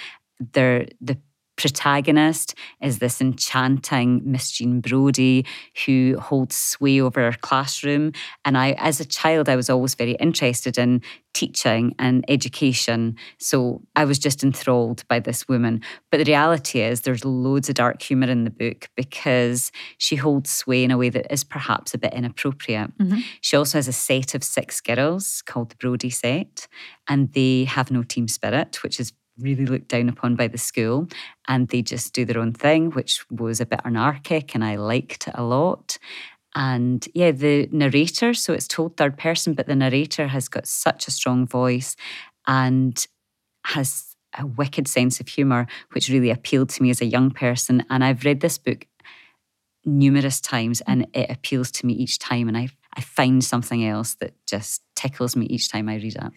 There, 0.53 0.87
the 1.01 1.19
protagonist 1.59 2.55
is 2.81 3.01
this 3.01 3.21
enchanting 3.21 4.23
Miss 4.25 4.51
Jean 4.53 4.81
Brodie 4.81 5.45
who 5.85 6.17
holds 6.19 6.55
sway 6.55 7.01
over 7.01 7.21
her 7.21 7.37
classroom. 7.39 8.13
And 8.45 8.57
I, 8.57 8.73
as 8.79 9.01
a 9.01 9.05
child, 9.05 9.49
I 9.49 9.57
was 9.57 9.69
always 9.69 9.95
very 9.95 10.13
interested 10.13 10.79
in 10.79 11.03
teaching 11.35 11.95
and 11.99 12.25
education. 12.29 13.17
So 13.39 13.83
I 13.95 14.05
was 14.05 14.19
just 14.19 14.43
enthralled 14.43 15.07
by 15.09 15.21
this 15.21 15.47
woman. 15.49 15.83
But 16.11 16.19
the 16.19 16.25
reality 16.25 16.81
is, 16.81 17.03
there's 17.03 17.25
loads 17.25 17.69
of 17.69 17.75
dark 17.75 18.01
humour 18.03 18.29
in 18.29 18.45
the 18.45 18.51
book 18.51 18.89
because 18.97 19.71
she 19.99 20.17
holds 20.17 20.51
sway 20.51 20.85
in 20.85 20.91
a 20.91 20.97
way 20.97 21.11
that 21.11 21.33
is 21.33 21.45
perhaps 21.45 21.93
a 21.93 21.99
bit 21.99 22.15
inappropriate. 22.15 22.97
Mm-hmm. 22.99 23.21
She 23.41 23.57
also 23.57 23.79
has 23.79 23.89
a 23.89 23.93
set 23.93 24.35
of 24.35 24.43
six 24.43 24.81
girls 24.81 25.43
called 25.43 25.71
the 25.71 25.77
Brodie 25.77 26.11
set, 26.11 26.69
and 27.09 27.33
they 27.33 27.65
have 27.65 27.91
no 27.91 28.03
team 28.03 28.29
spirit, 28.29 28.83
which 28.83 28.99
is 28.99 29.13
really 29.41 29.67
looked 29.67 29.89
down 29.89 30.09
upon 30.09 30.37
by 30.37 30.49
the 30.49 30.59
school 30.59 31.09
and 31.47 31.69
they 31.69 31.83
just 31.83 32.13
do 32.13 32.25
their 32.25 32.39
own 32.39 32.53
thing, 32.53 32.91
which 32.91 33.25
was 33.31 33.61
a 33.61 33.67
bit 33.67 33.81
anarchic 33.85 34.55
and 34.55 34.65
I 34.65 34.77
liked 34.77 35.29
it 35.29 35.35
a 35.37 35.43
lot. 35.43 35.99
And 36.55 37.07
yeah, 37.15 37.31
the 37.31 37.69
narrator, 37.71 38.35
so 38.35 38.53
it's 38.53 38.69
told 38.69 38.97
third 38.97 39.17
person, 39.17 39.55
but 39.55 39.67
the 39.67 39.77
narrator 39.77 40.29
has 40.29 40.49
got 40.49 40.67
such 40.67 41.07
a 41.07 41.11
strong 41.11 41.47
voice 41.47 41.95
and 42.47 43.07
has 43.67 44.17
a 44.39 44.47
wicked 44.47 44.89
sense 44.89 45.21
of 45.21 45.29
humour, 45.29 45.67
which 45.93 46.09
really 46.09 46.31
appealed 46.31 46.71
to 46.71 46.83
me 46.83 46.91
as 46.91 47.01
a 47.01 47.07
young 47.07 47.31
person. 47.31 47.85
And 47.91 48.03
I've 48.03 48.25
read 48.25 48.41
this 48.41 48.59
book 48.59 48.87
numerous 49.85 50.41
times 50.41 50.81
and 50.83 51.07
it 51.15 51.31
appeals 51.31 51.71
to 51.73 51.87
me 51.87 51.95
each 51.95 52.19
time. 52.19 52.49
And 52.49 52.57
I, 52.57 52.69
I 52.99 53.01
find 53.01 53.43
something 53.45 53.87
else 53.87 54.15
that 54.17 54.35
just 54.45 54.83
tickles 54.97 55.37
me 55.37 55.47
each 55.47 55.71
time 55.71 55.89
I 55.89 55.95
read 55.95 56.17
it 56.17 56.33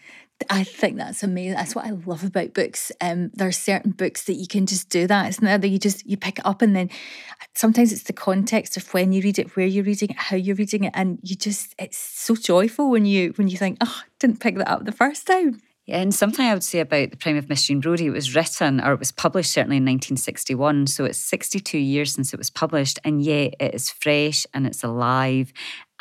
I 0.50 0.64
think 0.64 0.98
that's 0.98 1.24
amazing. 1.24 1.54
That's 1.54 1.76
what 1.76 1.86
I 1.86 1.92
love 1.92 2.24
about 2.24 2.54
books. 2.54 2.92
Um, 3.02 3.32
there 3.34 3.48
are 3.48 3.52
certain 3.52 3.92
books 3.92 4.24
that 4.26 4.34
you 4.34 4.48
can 4.48 4.66
just 4.66 4.90
do 4.90 5.08
that. 5.08 5.28
It's 5.28 5.42
not 5.42 5.62
that 5.62 5.68
you 5.68 5.80
just 5.80 6.06
you 6.06 6.18
pick 6.18 6.40
it 6.40 6.46
up 6.46 6.62
and 6.62 6.76
then 6.76 6.90
sometimes 7.56 7.92
it's 7.92 8.04
the 8.04 8.14
context 8.14 8.78
of 8.78 8.94
when 8.94 9.14
you 9.14 9.22
read 9.22 9.40
it, 9.40 9.56
where 9.56 9.66
you're 9.66 9.84
reading 9.84 10.10
it, 10.10 10.18
how 10.18 10.36
you're 10.36 10.56
reading 10.56 10.86
it, 10.86 10.94
and 10.96 11.20
you 11.22 11.36
just 11.36 11.76
it's 11.78 11.98
so 11.98 12.36
joyful 12.36 12.90
when 12.90 13.06
you 13.06 13.34
when 13.36 13.48
you 13.48 13.58
think, 13.58 13.78
oh, 13.82 14.02
I 14.04 14.08
didn't 14.20 14.40
pick 14.40 14.58
that 14.58 14.70
up 14.70 14.86
the 14.86 14.92
first 14.92 15.28
time. 15.28 15.62
Yeah, 15.88 15.98
and 15.98 16.14
something 16.14 16.46
I 16.46 16.54
would 16.54 16.64
say 16.64 16.80
about 16.80 17.10
The 17.10 17.18
Prime 17.18 17.38
of 17.38 17.50
Miss 17.50 17.66
Jean 17.66 17.80
Brodie, 17.80 18.06
it 18.06 18.12
was 18.12 18.36
written 18.36 18.80
or 18.80 18.94
it 18.94 19.00
was 19.00 19.12
published 19.12 19.52
certainly 19.52 19.78
in 19.78 19.84
1961. 19.84 20.88
So 20.88 21.06
it's 21.06 21.18
62 21.18 21.78
years 21.78 22.14
since 22.14 22.34
it 22.34 22.38
was 22.38 22.52
published, 22.52 23.00
and 23.04 23.22
yet 23.22 23.56
it 23.60 23.74
is 23.74 23.90
fresh 23.90 24.46
and 24.54 24.68
it's 24.68 24.84
alive 24.84 25.52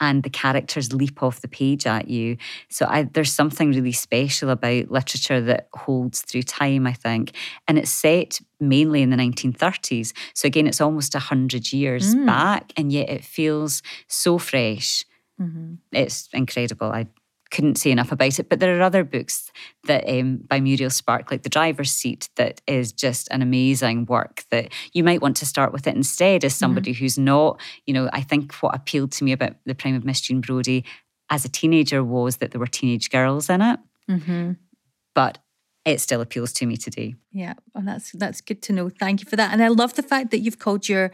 and 0.00 0.22
the 0.22 0.30
characters 0.30 0.92
leap 0.92 1.22
off 1.22 1.42
the 1.42 1.48
page 1.48 1.86
at 1.86 2.08
you. 2.08 2.38
So 2.68 2.86
I, 2.88 3.04
there's 3.04 3.32
something 3.32 3.70
really 3.70 3.92
special 3.92 4.50
about 4.50 4.90
literature 4.90 5.40
that 5.42 5.68
holds 5.74 6.22
through 6.22 6.42
time, 6.42 6.86
I 6.86 6.94
think. 6.94 7.32
And 7.68 7.78
it's 7.78 7.90
set 7.90 8.40
mainly 8.58 9.02
in 9.02 9.10
the 9.10 9.16
1930s. 9.16 10.12
So 10.34 10.46
again, 10.46 10.66
it's 10.66 10.80
almost 10.80 11.14
100 11.14 11.72
years 11.72 12.14
mm. 12.14 12.26
back, 12.26 12.72
and 12.76 12.90
yet 12.90 13.08
it 13.10 13.24
feels 13.24 13.82
so 14.08 14.38
fresh. 14.38 15.04
Mm-hmm. 15.40 15.74
It's 15.92 16.28
incredible. 16.32 16.90
I 16.90 17.06
couldn't 17.50 17.76
say 17.76 17.90
enough 17.90 18.12
about 18.12 18.38
it. 18.38 18.48
But 18.48 18.60
there 18.60 18.78
are 18.78 18.82
other 18.82 19.04
books 19.04 19.50
that 19.84 20.08
um, 20.08 20.38
by 20.38 20.60
Muriel 20.60 20.90
Spark, 20.90 21.30
like 21.30 21.42
The 21.42 21.48
Driver's 21.48 21.90
Seat, 21.90 22.28
that 22.36 22.60
is 22.66 22.92
just 22.92 23.28
an 23.30 23.42
amazing 23.42 24.06
work 24.06 24.44
that 24.50 24.72
you 24.92 25.02
might 25.02 25.20
want 25.20 25.36
to 25.38 25.46
start 25.46 25.72
with 25.72 25.86
it 25.86 25.96
instead 25.96 26.44
as 26.44 26.52
mm-hmm. 26.52 26.58
somebody 26.58 26.92
mm-hmm. 26.92 27.04
who's 27.04 27.18
not, 27.18 27.60
you 27.86 27.94
know, 27.94 28.08
I 28.12 28.22
think 28.22 28.54
what 28.54 28.74
appealed 28.74 29.12
to 29.12 29.24
me 29.24 29.32
about 29.32 29.56
The 29.66 29.74
Prime 29.74 29.94
of 29.94 30.04
Miss 30.04 30.20
Jean 30.20 30.40
Brodie 30.40 30.84
as 31.30 31.44
a 31.44 31.48
teenager 31.48 32.02
was 32.02 32.38
that 32.38 32.50
there 32.50 32.60
were 32.60 32.66
teenage 32.66 33.10
girls 33.10 33.48
in 33.48 33.62
it. 33.62 33.80
Mm-hmm. 34.08 34.52
But 35.14 35.38
it 35.86 36.00
still 36.00 36.20
appeals 36.20 36.52
to 36.52 36.66
me 36.66 36.76
today. 36.76 37.14
Yeah, 37.32 37.54
well, 37.74 37.84
that's 37.84 38.12
that's 38.12 38.42
good 38.42 38.60
to 38.62 38.72
know. 38.72 38.90
Thank 38.90 39.20
you 39.20 39.26
for 39.30 39.36
that. 39.36 39.52
And 39.52 39.62
I 39.62 39.68
love 39.68 39.94
the 39.94 40.02
fact 40.02 40.30
that 40.30 40.40
you've 40.40 40.58
called 40.58 40.88
your 40.88 41.10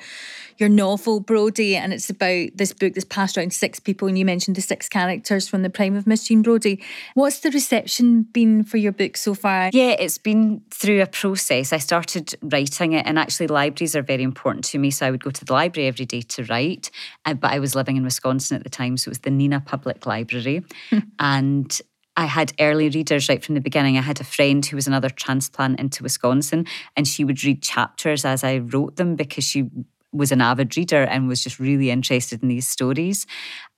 your 0.58 0.68
novel 0.68 1.20
Brodie, 1.20 1.76
and 1.76 1.92
it's 1.92 2.10
about 2.10 2.48
this 2.54 2.72
book 2.72 2.94
that's 2.94 3.04
passed 3.04 3.38
around 3.38 3.52
six 3.52 3.78
people, 3.78 4.08
and 4.08 4.18
you 4.18 4.24
mentioned 4.24 4.56
the 4.56 4.62
six 4.62 4.88
characters 4.88 5.46
from 5.46 5.62
the 5.62 5.70
Prime 5.70 5.94
of 5.94 6.06
Miss 6.06 6.26
Jean 6.26 6.42
Brodie. 6.42 6.82
What's 7.14 7.40
the 7.40 7.50
reception 7.50 8.22
been 8.22 8.64
for 8.64 8.78
your 8.78 8.92
book 8.92 9.16
so 9.16 9.34
far? 9.34 9.70
Yeah, 9.72 9.94
it's 9.98 10.18
been 10.18 10.62
through 10.72 11.00
a 11.00 11.06
process. 11.06 11.72
I 11.72 11.78
started 11.78 12.34
writing 12.42 12.92
it, 12.92 13.06
and 13.06 13.20
actually 13.20 13.46
libraries 13.46 13.94
are 13.94 14.02
very 14.02 14.24
important 14.24 14.64
to 14.66 14.78
me, 14.78 14.90
so 14.90 15.06
I 15.06 15.12
would 15.12 15.22
go 15.22 15.30
to 15.30 15.44
the 15.44 15.52
library 15.52 15.86
every 15.86 16.06
day 16.06 16.22
to 16.22 16.44
write. 16.44 16.90
Uh, 17.24 17.34
but 17.34 17.52
I 17.52 17.60
was 17.60 17.76
living 17.76 17.96
in 17.96 18.02
Wisconsin 18.02 18.56
at 18.56 18.64
the 18.64 18.70
time, 18.70 18.96
so 18.96 19.10
it 19.10 19.10
was 19.10 19.18
the 19.20 19.30
Neenah 19.30 19.64
Public 19.64 20.06
Library, 20.06 20.64
and 21.20 21.80
I 22.16 22.24
had 22.26 22.52
early 22.58 22.88
readers 22.88 23.28
right 23.28 23.44
from 23.44 23.54
the 23.54 23.60
beginning. 23.60 23.98
I 23.98 24.02
had 24.02 24.20
a 24.20 24.24
friend 24.24 24.64
who 24.64 24.76
was 24.76 24.86
another 24.86 25.10
transplant 25.10 25.78
into 25.78 26.02
Wisconsin, 26.02 26.66
and 26.96 27.06
she 27.06 27.24
would 27.24 27.42
read 27.44 27.62
chapters 27.62 28.24
as 28.24 28.42
I 28.42 28.58
wrote 28.58 28.96
them 28.96 29.16
because 29.16 29.44
she 29.44 29.68
was 30.12 30.32
an 30.32 30.40
avid 30.40 30.76
reader 30.76 31.02
and 31.02 31.28
was 31.28 31.42
just 31.42 31.58
really 31.60 31.90
interested 31.90 32.42
in 32.42 32.48
these 32.48 32.66
stories. 32.66 33.26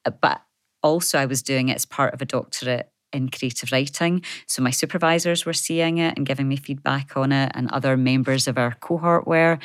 Uh, 0.04 0.10
but 0.10 0.40
also, 0.82 1.18
I 1.18 1.26
was 1.26 1.42
doing 1.42 1.68
it 1.68 1.74
as 1.74 1.84
part 1.84 2.14
of 2.14 2.22
a 2.22 2.24
doctorate 2.24 2.90
in 3.12 3.28
creative 3.30 3.72
writing. 3.72 4.22
So 4.46 4.62
my 4.62 4.70
supervisors 4.70 5.44
were 5.44 5.54
seeing 5.54 5.98
it 5.98 6.16
and 6.16 6.26
giving 6.26 6.46
me 6.46 6.56
feedback 6.56 7.16
on 7.16 7.32
it, 7.32 7.50
and 7.54 7.68
other 7.70 7.96
members 7.96 8.46
of 8.46 8.56
our 8.56 8.74
cohort 8.80 9.26
were. 9.26 9.58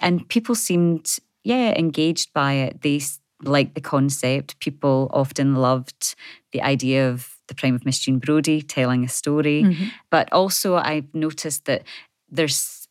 And 0.00 0.26
people 0.28 0.54
seemed, 0.54 1.18
yeah, 1.42 1.78
engaged 1.78 2.32
by 2.32 2.54
it. 2.54 2.80
They 2.80 3.02
liked 3.42 3.74
the 3.74 3.82
concept. 3.82 4.58
People 4.60 5.10
often 5.12 5.56
loved 5.56 6.14
the 6.52 6.62
idea 6.62 7.10
of 7.10 7.33
the 7.48 7.54
Prime 7.54 7.74
of 7.74 7.84
Miss 7.84 7.98
Jean 7.98 8.18
Brodie 8.18 8.62
telling 8.62 9.04
a 9.04 9.08
story. 9.08 9.62
Mm-hmm. 9.62 9.84
But 10.10 10.32
also, 10.32 10.76
I've 10.76 11.12
noticed 11.14 11.64
that 11.66 11.82
there's 12.30 12.88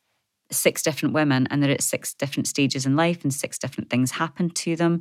six 0.52 0.84
different 0.84 1.14
women 1.14 1.48
and 1.50 1.62
they're 1.62 1.72
at 1.72 1.82
six 1.82 2.14
different 2.14 2.48
stages 2.48 2.86
in 2.86 2.96
life 2.96 3.24
and 3.24 3.34
six 3.34 3.58
different 3.58 3.90
things 3.90 4.12
happen 4.12 4.50
to 4.52 4.76
them. 4.76 5.00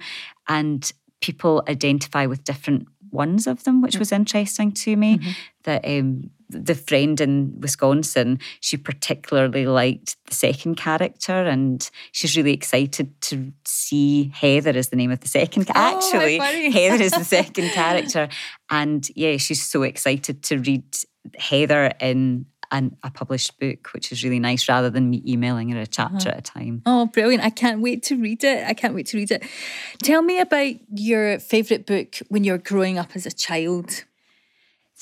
And 0.48 0.90
people 1.20 1.62
identify 1.68 2.26
with 2.26 2.44
different 2.44 2.88
ones 3.10 3.46
of 3.46 3.64
them, 3.64 3.82
which 3.82 3.98
was 3.98 4.10
interesting 4.10 4.72
to 4.72 4.96
me. 4.96 5.18
Mm-hmm. 5.18 5.30
That 5.64 5.84
um, 5.86 6.30
the 6.52 6.74
friend 6.74 7.20
in 7.20 7.54
Wisconsin, 7.60 8.38
she 8.60 8.76
particularly 8.76 9.66
liked 9.66 10.16
the 10.26 10.34
second 10.34 10.76
character, 10.76 11.32
and 11.32 11.88
she's 12.12 12.36
really 12.36 12.52
excited 12.52 13.20
to 13.22 13.52
see 13.64 14.32
Heather 14.34 14.70
as 14.70 14.88
the 14.88 14.96
name 14.96 15.10
of 15.10 15.20
the 15.20 15.28
second. 15.28 15.68
Oh, 15.70 15.72
Actually, 15.74 16.38
Heather 16.70 17.02
is 17.02 17.12
the 17.12 17.24
second 17.24 17.70
character, 17.70 18.28
and 18.70 19.08
yeah, 19.16 19.36
she's 19.36 19.62
so 19.62 19.82
excited 19.82 20.42
to 20.44 20.58
read 20.58 20.84
Heather 21.38 21.92
in 22.00 22.46
an, 22.72 22.96
a 23.02 23.10
published 23.10 23.60
book, 23.60 23.88
which 23.92 24.10
is 24.10 24.24
really 24.24 24.40
nice 24.40 24.68
rather 24.68 24.90
than 24.90 25.10
me 25.10 25.22
emailing 25.26 25.68
her 25.68 25.80
a 25.80 25.86
chapter 25.86 26.28
uh-huh. 26.28 26.30
at 26.30 26.38
a 26.38 26.42
time. 26.42 26.82
Oh, 26.86 27.06
brilliant. 27.06 27.44
I 27.44 27.50
can't 27.50 27.80
wait 27.80 28.02
to 28.04 28.16
read 28.16 28.42
it. 28.42 28.66
I 28.66 28.72
can't 28.74 28.94
wait 28.94 29.06
to 29.08 29.16
read 29.16 29.30
it. 29.30 29.44
Tell 30.02 30.22
me 30.22 30.40
about 30.40 30.74
your 30.92 31.38
favourite 31.38 31.86
book 31.86 32.16
when 32.28 32.42
you're 32.42 32.58
growing 32.58 32.98
up 32.98 33.10
as 33.14 33.26
a 33.26 33.32
child. 33.32 34.04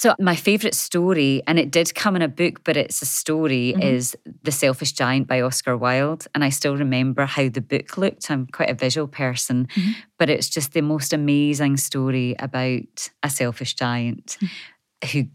So, 0.00 0.14
my 0.18 0.34
favourite 0.34 0.74
story, 0.74 1.42
and 1.46 1.58
it 1.58 1.70
did 1.70 1.94
come 1.94 2.16
in 2.16 2.22
a 2.22 2.28
book, 2.28 2.64
but 2.64 2.74
it's 2.74 3.02
a 3.02 3.04
story, 3.04 3.74
mm-hmm. 3.76 3.82
is 3.82 4.16
The 4.44 4.50
Selfish 4.50 4.92
Giant 4.92 5.28
by 5.28 5.42
Oscar 5.42 5.76
Wilde. 5.76 6.26
And 6.34 6.42
I 6.42 6.48
still 6.48 6.74
remember 6.74 7.26
how 7.26 7.50
the 7.50 7.60
book 7.60 7.98
looked. 7.98 8.30
I'm 8.30 8.46
quite 8.46 8.70
a 8.70 8.74
visual 8.74 9.06
person, 9.06 9.66
mm-hmm. 9.66 9.90
but 10.18 10.30
it's 10.30 10.48
just 10.48 10.72
the 10.72 10.80
most 10.80 11.12
amazing 11.12 11.76
story 11.76 12.34
about 12.38 13.10
a 13.22 13.28
selfish 13.28 13.74
giant 13.74 14.38
mm-hmm. 14.40 15.08
who 15.10 15.28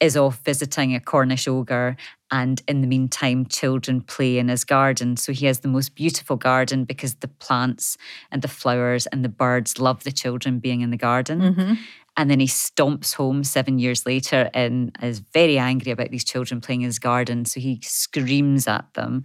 is 0.00 0.18
off 0.18 0.44
visiting 0.44 0.94
a 0.94 1.00
Cornish 1.00 1.48
ogre. 1.48 1.96
And 2.30 2.60
in 2.68 2.82
the 2.82 2.86
meantime, 2.86 3.46
children 3.46 4.02
play 4.02 4.36
in 4.36 4.48
his 4.48 4.64
garden. 4.64 5.16
So 5.16 5.32
he 5.32 5.46
has 5.46 5.60
the 5.60 5.68
most 5.68 5.94
beautiful 5.94 6.36
garden 6.36 6.84
because 6.84 7.14
the 7.16 7.28
plants 7.28 7.96
and 8.30 8.42
the 8.42 8.48
flowers 8.48 9.06
and 9.06 9.24
the 9.24 9.30
birds 9.30 9.78
love 9.78 10.04
the 10.04 10.12
children 10.12 10.58
being 10.58 10.82
in 10.82 10.90
the 10.90 10.98
garden. 10.98 11.40
Mm-hmm. 11.40 11.74
And 12.20 12.30
then 12.30 12.38
he 12.38 12.46
stomps 12.46 13.14
home 13.14 13.42
seven 13.44 13.78
years 13.78 14.04
later 14.04 14.50
and 14.52 14.94
is 15.02 15.20
very 15.20 15.58
angry 15.58 15.90
about 15.90 16.10
these 16.10 16.22
children 16.22 16.60
playing 16.60 16.82
in 16.82 16.88
his 16.88 16.98
garden. 16.98 17.46
So 17.46 17.60
he 17.60 17.80
screams 17.82 18.68
at 18.68 18.92
them 18.92 19.22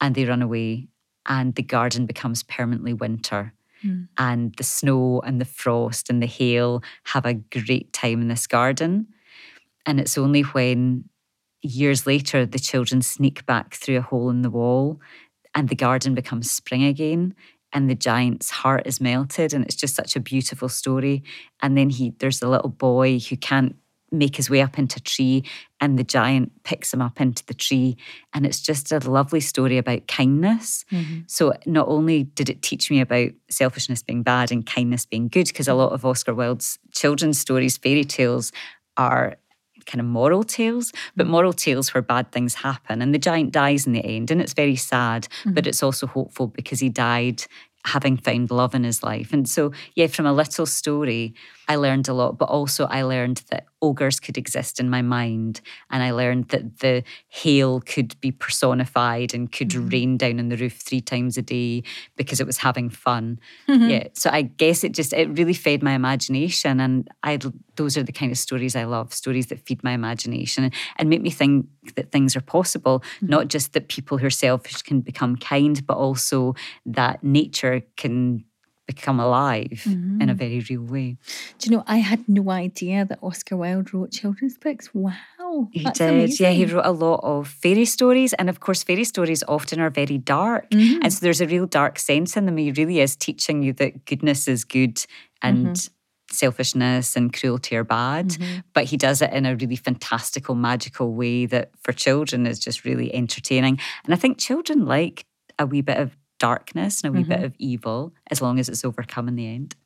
and 0.00 0.14
they 0.14 0.24
run 0.24 0.40
away. 0.40 0.88
And 1.26 1.54
the 1.54 1.62
garden 1.62 2.06
becomes 2.06 2.42
permanently 2.42 2.94
winter. 2.94 3.52
Mm. 3.84 4.08
And 4.16 4.54
the 4.56 4.64
snow 4.64 5.20
and 5.20 5.42
the 5.42 5.44
frost 5.44 6.08
and 6.08 6.22
the 6.22 6.26
hail 6.26 6.82
have 7.04 7.26
a 7.26 7.34
great 7.34 7.92
time 7.92 8.22
in 8.22 8.28
this 8.28 8.46
garden. 8.46 9.08
And 9.84 10.00
it's 10.00 10.16
only 10.16 10.40
when 10.40 11.04
years 11.60 12.06
later 12.06 12.46
the 12.46 12.58
children 12.58 13.02
sneak 13.02 13.44
back 13.44 13.74
through 13.74 13.98
a 13.98 14.00
hole 14.00 14.30
in 14.30 14.40
the 14.40 14.48
wall 14.48 15.02
and 15.54 15.68
the 15.68 15.76
garden 15.76 16.14
becomes 16.14 16.50
spring 16.50 16.82
again 16.82 17.34
and 17.72 17.88
the 17.88 17.94
giant's 17.94 18.50
heart 18.50 18.86
is 18.86 19.00
melted 19.00 19.54
and 19.54 19.64
it's 19.64 19.74
just 19.74 19.94
such 19.94 20.16
a 20.16 20.20
beautiful 20.20 20.68
story. 20.68 21.22
And 21.60 21.76
then 21.76 21.90
he 21.90 22.14
there's 22.18 22.42
a 22.42 22.48
little 22.48 22.70
boy 22.70 23.18
who 23.18 23.36
can't 23.36 23.76
make 24.10 24.36
his 24.36 24.50
way 24.50 24.60
up 24.60 24.78
into 24.78 24.98
a 24.98 25.00
tree 25.00 25.42
and 25.80 25.98
the 25.98 26.04
giant 26.04 26.52
picks 26.64 26.92
him 26.92 27.00
up 27.00 27.18
into 27.20 27.44
the 27.46 27.54
tree. 27.54 27.96
And 28.34 28.44
it's 28.44 28.60
just 28.60 28.92
a 28.92 28.98
lovely 28.98 29.40
story 29.40 29.78
about 29.78 30.06
kindness. 30.06 30.84
Mm-hmm. 30.92 31.20
so 31.26 31.54
not 31.64 31.88
only 31.88 32.24
did 32.24 32.50
it 32.50 32.62
teach 32.62 32.90
me 32.90 33.00
about 33.00 33.30
selfishness 33.48 34.02
being 34.02 34.22
bad 34.22 34.52
and 34.52 34.66
kindness 34.66 35.06
being 35.06 35.28
good 35.28 35.46
because 35.46 35.68
a 35.68 35.74
lot 35.74 35.92
of 35.92 36.04
oscar 36.04 36.34
wilde's 36.34 36.78
children's 36.92 37.38
stories 37.38 37.76
fairy 37.76 38.04
tales 38.04 38.52
are 38.96 39.36
kind 39.86 40.00
of 40.00 40.06
moral 40.06 40.42
tales, 40.42 40.92
but 41.16 41.24
mm-hmm. 41.24 41.32
moral 41.32 41.52
tales 41.52 41.92
where 41.92 42.02
bad 42.02 42.32
things 42.32 42.54
happen. 42.54 43.02
And 43.02 43.14
the 43.14 43.18
giant 43.18 43.52
dies 43.52 43.86
in 43.86 43.92
the 43.92 44.04
end, 44.04 44.30
and 44.30 44.40
it's 44.40 44.54
very 44.54 44.76
sad, 44.76 45.24
mm-hmm. 45.24 45.54
but 45.54 45.66
it's 45.66 45.82
also 45.82 46.06
hopeful 46.06 46.48
because 46.48 46.80
he 46.80 46.88
died 46.88 47.44
having 47.84 48.16
found 48.16 48.50
love 48.50 48.74
in 48.74 48.84
his 48.84 49.02
life. 49.02 49.32
And 49.32 49.48
so, 49.48 49.72
yeah, 49.96 50.06
from 50.06 50.26
a 50.26 50.32
little 50.32 50.66
story, 50.66 51.34
I 51.68 51.76
learned 51.76 52.08
a 52.08 52.14
lot, 52.14 52.38
but 52.38 52.48
also 52.48 52.86
I 52.86 53.02
learned 53.02 53.42
that 53.50 53.66
ogres 53.80 54.20
could 54.20 54.38
exist 54.38 54.80
in 54.80 54.88
my 54.88 55.02
mind. 55.02 55.60
And 55.90 56.02
I 56.02 56.12
learned 56.12 56.48
that 56.48 56.78
the 56.78 57.02
hail 57.28 57.80
could 57.80 58.18
be 58.20 58.30
personified 58.30 59.34
and 59.34 59.50
could 59.50 59.70
mm-hmm. 59.70 59.88
rain 59.88 60.16
down 60.16 60.38
on 60.38 60.48
the 60.48 60.56
roof 60.56 60.74
three 60.74 61.00
times 61.00 61.36
a 61.36 61.42
day 61.42 61.82
because 62.16 62.40
it 62.40 62.46
was 62.46 62.58
having 62.58 62.88
fun. 62.88 63.40
Mm-hmm. 63.68 63.90
Yeah. 63.90 64.08
So 64.14 64.30
I 64.30 64.42
guess 64.42 64.84
it 64.84 64.92
just, 64.92 65.12
it 65.12 65.28
really 65.36 65.54
fed 65.54 65.82
my 65.82 65.94
imagination. 65.94 66.80
And 66.80 67.08
I, 67.22 67.38
those 67.76 67.96
are 67.96 68.02
the 68.02 68.12
kind 68.12 68.30
of 68.30 68.38
stories 68.38 68.76
I 68.76 68.84
love 68.84 69.12
stories 69.12 69.48
that 69.48 69.66
feed 69.66 69.82
my 69.82 69.92
imagination 69.92 70.70
and 70.96 71.10
make 71.10 71.22
me 71.22 71.30
think 71.30 71.66
that 71.96 72.12
things 72.12 72.36
are 72.36 72.40
possible, 72.40 73.00
mm-hmm. 73.00 73.26
not 73.26 73.48
just 73.48 73.72
that 73.72 73.88
people 73.88 74.18
who 74.18 74.26
are 74.26 74.30
selfish 74.30 74.82
can 74.82 75.00
become 75.00 75.36
kind, 75.36 75.84
but 75.86 75.96
also 75.96 76.54
that 76.86 77.22
nature 77.24 77.82
can 77.96 78.44
become 78.86 79.20
alive 79.20 79.82
mm-hmm. 79.84 80.20
in 80.20 80.28
a 80.28 80.32
mm-hmm. 80.32 80.38
very 80.38 80.64
real 80.68 80.82
way. 80.82 81.16
Do 81.58 81.70
you 81.70 81.76
know, 81.76 81.84
I 81.86 81.98
had 81.98 82.28
no 82.28 82.50
idea 82.50 83.04
that 83.04 83.18
Oscar 83.22 83.56
Wilde 83.56 83.94
wrote 83.94 84.10
children's 84.12 84.58
books. 84.58 84.92
Wow. 84.92 85.68
He 85.70 85.84
did. 85.84 86.00
Amazing. 86.00 86.44
Yeah, 86.44 86.52
he 86.52 86.64
wrote 86.66 86.86
a 86.86 86.92
lot 86.92 87.20
of 87.22 87.48
fairy 87.48 87.84
stories. 87.84 88.32
And 88.34 88.48
of 88.48 88.60
course, 88.60 88.82
fairy 88.82 89.04
stories 89.04 89.44
often 89.46 89.80
are 89.80 89.90
very 89.90 90.18
dark. 90.18 90.70
Mm-hmm. 90.70 91.02
And 91.02 91.12
so 91.12 91.20
there's 91.20 91.40
a 91.40 91.46
real 91.46 91.66
dark 91.66 91.98
sense 91.98 92.36
in 92.36 92.46
them. 92.46 92.56
He 92.56 92.72
really 92.72 93.00
is 93.00 93.16
teaching 93.16 93.62
you 93.62 93.72
that 93.74 94.04
goodness 94.04 94.48
is 94.48 94.64
good 94.64 95.04
and 95.42 95.66
mm-hmm. 95.68 95.92
selfishness 96.34 97.16
and 97.16 97.32
cruelty 97.32 97.76
are 97.76 97.84
bad, 97.84 98.28
mm-hmm. 98.28 98.60
but 98.74 98.84
he 98.84 98.96
does 98.96 99.22
it 99.22 99.32
in 99.32 99.46
a 99.46 99.56
really 99.56 99.76
fantastical, 99.76 100.54
magical 100.54 101.12
way 101.12 101.46
that 101.46 101.70
for 101.82 101.92
children 101.92 102.46
is 102.46 102.58
just 102.58 102.84
really 102.84 103.14
entertaining. 103.14 103.78
And 104.04 104.14
I 104.14 104.16
think 104.16 104.38
children 104.38 104.86
like 104.86 105.26
a 105.58 105.66
wee 105.66 105.82
bit 105.82 105.98
of 105.98 106.16
darkness 106.42 107.02
and 107.02 107.08
a 107.08 107.12
wee 107.16 107.22
mm-hmm. 107.22 107.30
bit 107.30 107.44
of 107.44 107.54
evil 107.58 108.12
as 108.28 108.42
long 108.42 108.58
as 108.58 108.68
it's 108.68 108.84
overcome 108.84 109.28
in 109.28 109.36
the 109.36 109.46
end. 109.46 109.76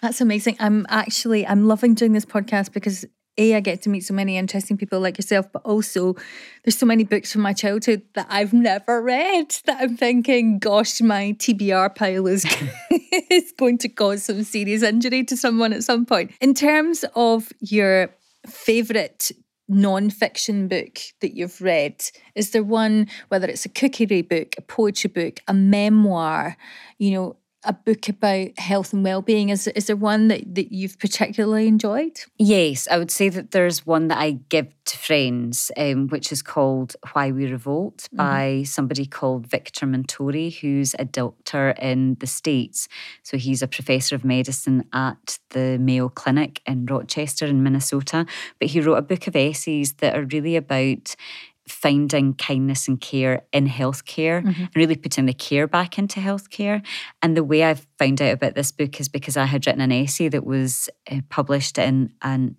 That's 0.00 0.22
amazing. 0.22 0.56
I'm 0.58 0.86
actually 0.88 1.46
I'm 1.46 1.68
loving 1.68 1.92
doing 1.94 2.14
this 2.14 2.24
podcast 2.24 2.72
because 2.72 3.04
a, 3.36 3.54
I 3.54 3.60
get 3.60 3.82
to 3.82 3.90
meet 3.90 4.00
so 4.00 4.14
many 4.14 4.38
interesting 4.38 4.78
people 4.78 4.98
like 4.98 5.18
yourself, 5.18 5.46
but 5.52 5.62
also 5.62 6.16
there's 6.64 6.78
so 6.78 6.86
many 6.86 7.04
books 7.04 7.32
from 7.32 7.42
my 7.42 7.52
childhood 7.52 8.02
that 8.14 8.26
I've 8.30 8.54
never 8.54 9.02
read 9.02 9.54
that 9.66 9.80
I'm 9.80 9.96
thinking, 9.96 10.58
gosh, 10.58 11.02
my 11.02 11.36
TBR 11.38 11.94
pile 11.94 12.26
is, 12.26 12.46
is 13.30 13.52
going 13.58 13.76
to 13.78 13.88
cause 13.88 14.24
some 14.24 14.42
serious 14.42 14.82
injury 14.82 15.22
to 15.24 15.36
someone 15.36 15.74
at 15.74 15.84
some 15.84 16.06
point. 16.06 16.32
In 16.40 16.54
terms 16.54 17.04
of 17.14 17.52
your 17.60 18.10
favourite 18.46 19.30
non-fiction 19.70 20.68
book 20.68 20.98
that 21.20 21.34
you've 21.34 21.60
read? 21.60 22.04
Is 22.34 22.50
there 22.50 22.62
one 22.62 23.08
whether 23.28 23.46
it's 23.46 23.64
a 23.64 23.68
cookery 23.68 24.22
book 24.22 24.54
a 24.58 24.62
poetry 24.62 25.08
book 25.08 25.40
a 25.48 25.54
memoir 25.54 26.56
you 26.98 27.12
know 27.12 27.36
a 27.64 27.72
book 27.72 28.08
about 28.08 28.58
health 28.58 28.92
and 28.92 29.04
well-being. 29.04 29.50
Is, 29.50 29.66
is 29.68 29.86
there 29.86 29.96
one 29.96 30.28
that, 30.28 30.54
that 30.54 30.72
you've 30.72 30.98
particularly 30.98 31.66
enjoyed? 31.66 32.20
Yes 32.38 32.88
i 32.90 32.98
would 32.98 33.10
say 33.10 33.28
that 33.28 33.50
there's 33.52 33.86
one 33.86 34.08
that 34.08 34.18
i 34.18 34.32
give 34.48 34.68
to 34.84 34.98
friends 34.98 35.70
um, 35.76 36.08
which 36.08 36.32
is 36.32 36.42
called 36.42 36.96
why 37.12 37.30
we 37.30 37.46
revolt 37.46 37.98
mm-hmm. 37.98 38.16
by 38.16 38.62
somebody 38.64 39.06
called 39.06 39.46
victor 39.46 39.86
montori 39.86 40.58
who's 40.58 40.94
a 40.98 41.04
doctor 41.04 41.70
in 41.70 42.16
the 42.20 42.26
states. 42.26 42.88
So 43.22 43.36
he's 43.36 43.62
a 43.62 43.68
professor 43.68 44.14
of 44.14 44.24
medicine 44.24 44.84
at 44.92 45.38
the 45.50 45.78
mayo 45.78 46.08
clinic 46.08 46.60
in 46.66 46.86
rochester 46.86 47.46
in 47.46 47.62
minnesota. 47.62 48.26
But 48.58 48.68
he 48.68 48.80
wrote 48.80 48.96
a 48.96 49.02
book 49.02 49.26
of 49.26 49.36
essays 49.36 49.92
that 49.94 50.16
are 50.16 50.24
really 50.24 50.56
about 50.56 51.14
finding 51.70 52.34
kindness 52.34 52.88
and 52.88 53.00
care 53.00 53.42
in 53.52 53.66
healthcare 53.66 54.42
mm-hmm. 54.42 54.62
and 54.62 54.76
really 54.76 54.96
putting 54.96 55.26
the 55.26 55.34
care 55.34 55.66
back 55.66 55.98
into 55.98 56.20
healthcare. 56.20 56.84
And 57.22 57.36
the 57.36 57.44
way 57.44 57.64
I 57.64 57.74
found 57.98 58.20
out 58.20 58.34
about 58.34 58.54
this 58.54 58.72
book 58.72 59.00
is 59.00 59.08
because 59.08 59.36
I 59.36 59.44
had 59.44 59.66
written 59.66 59.80
an 59.80 59.92
essay 59.92 60.28
that 60.28 60.44
was 60.44 60.88
uh, 61.10 61.20
published 61.28 61.78
in 61.78 62.12
a 62.22 62.50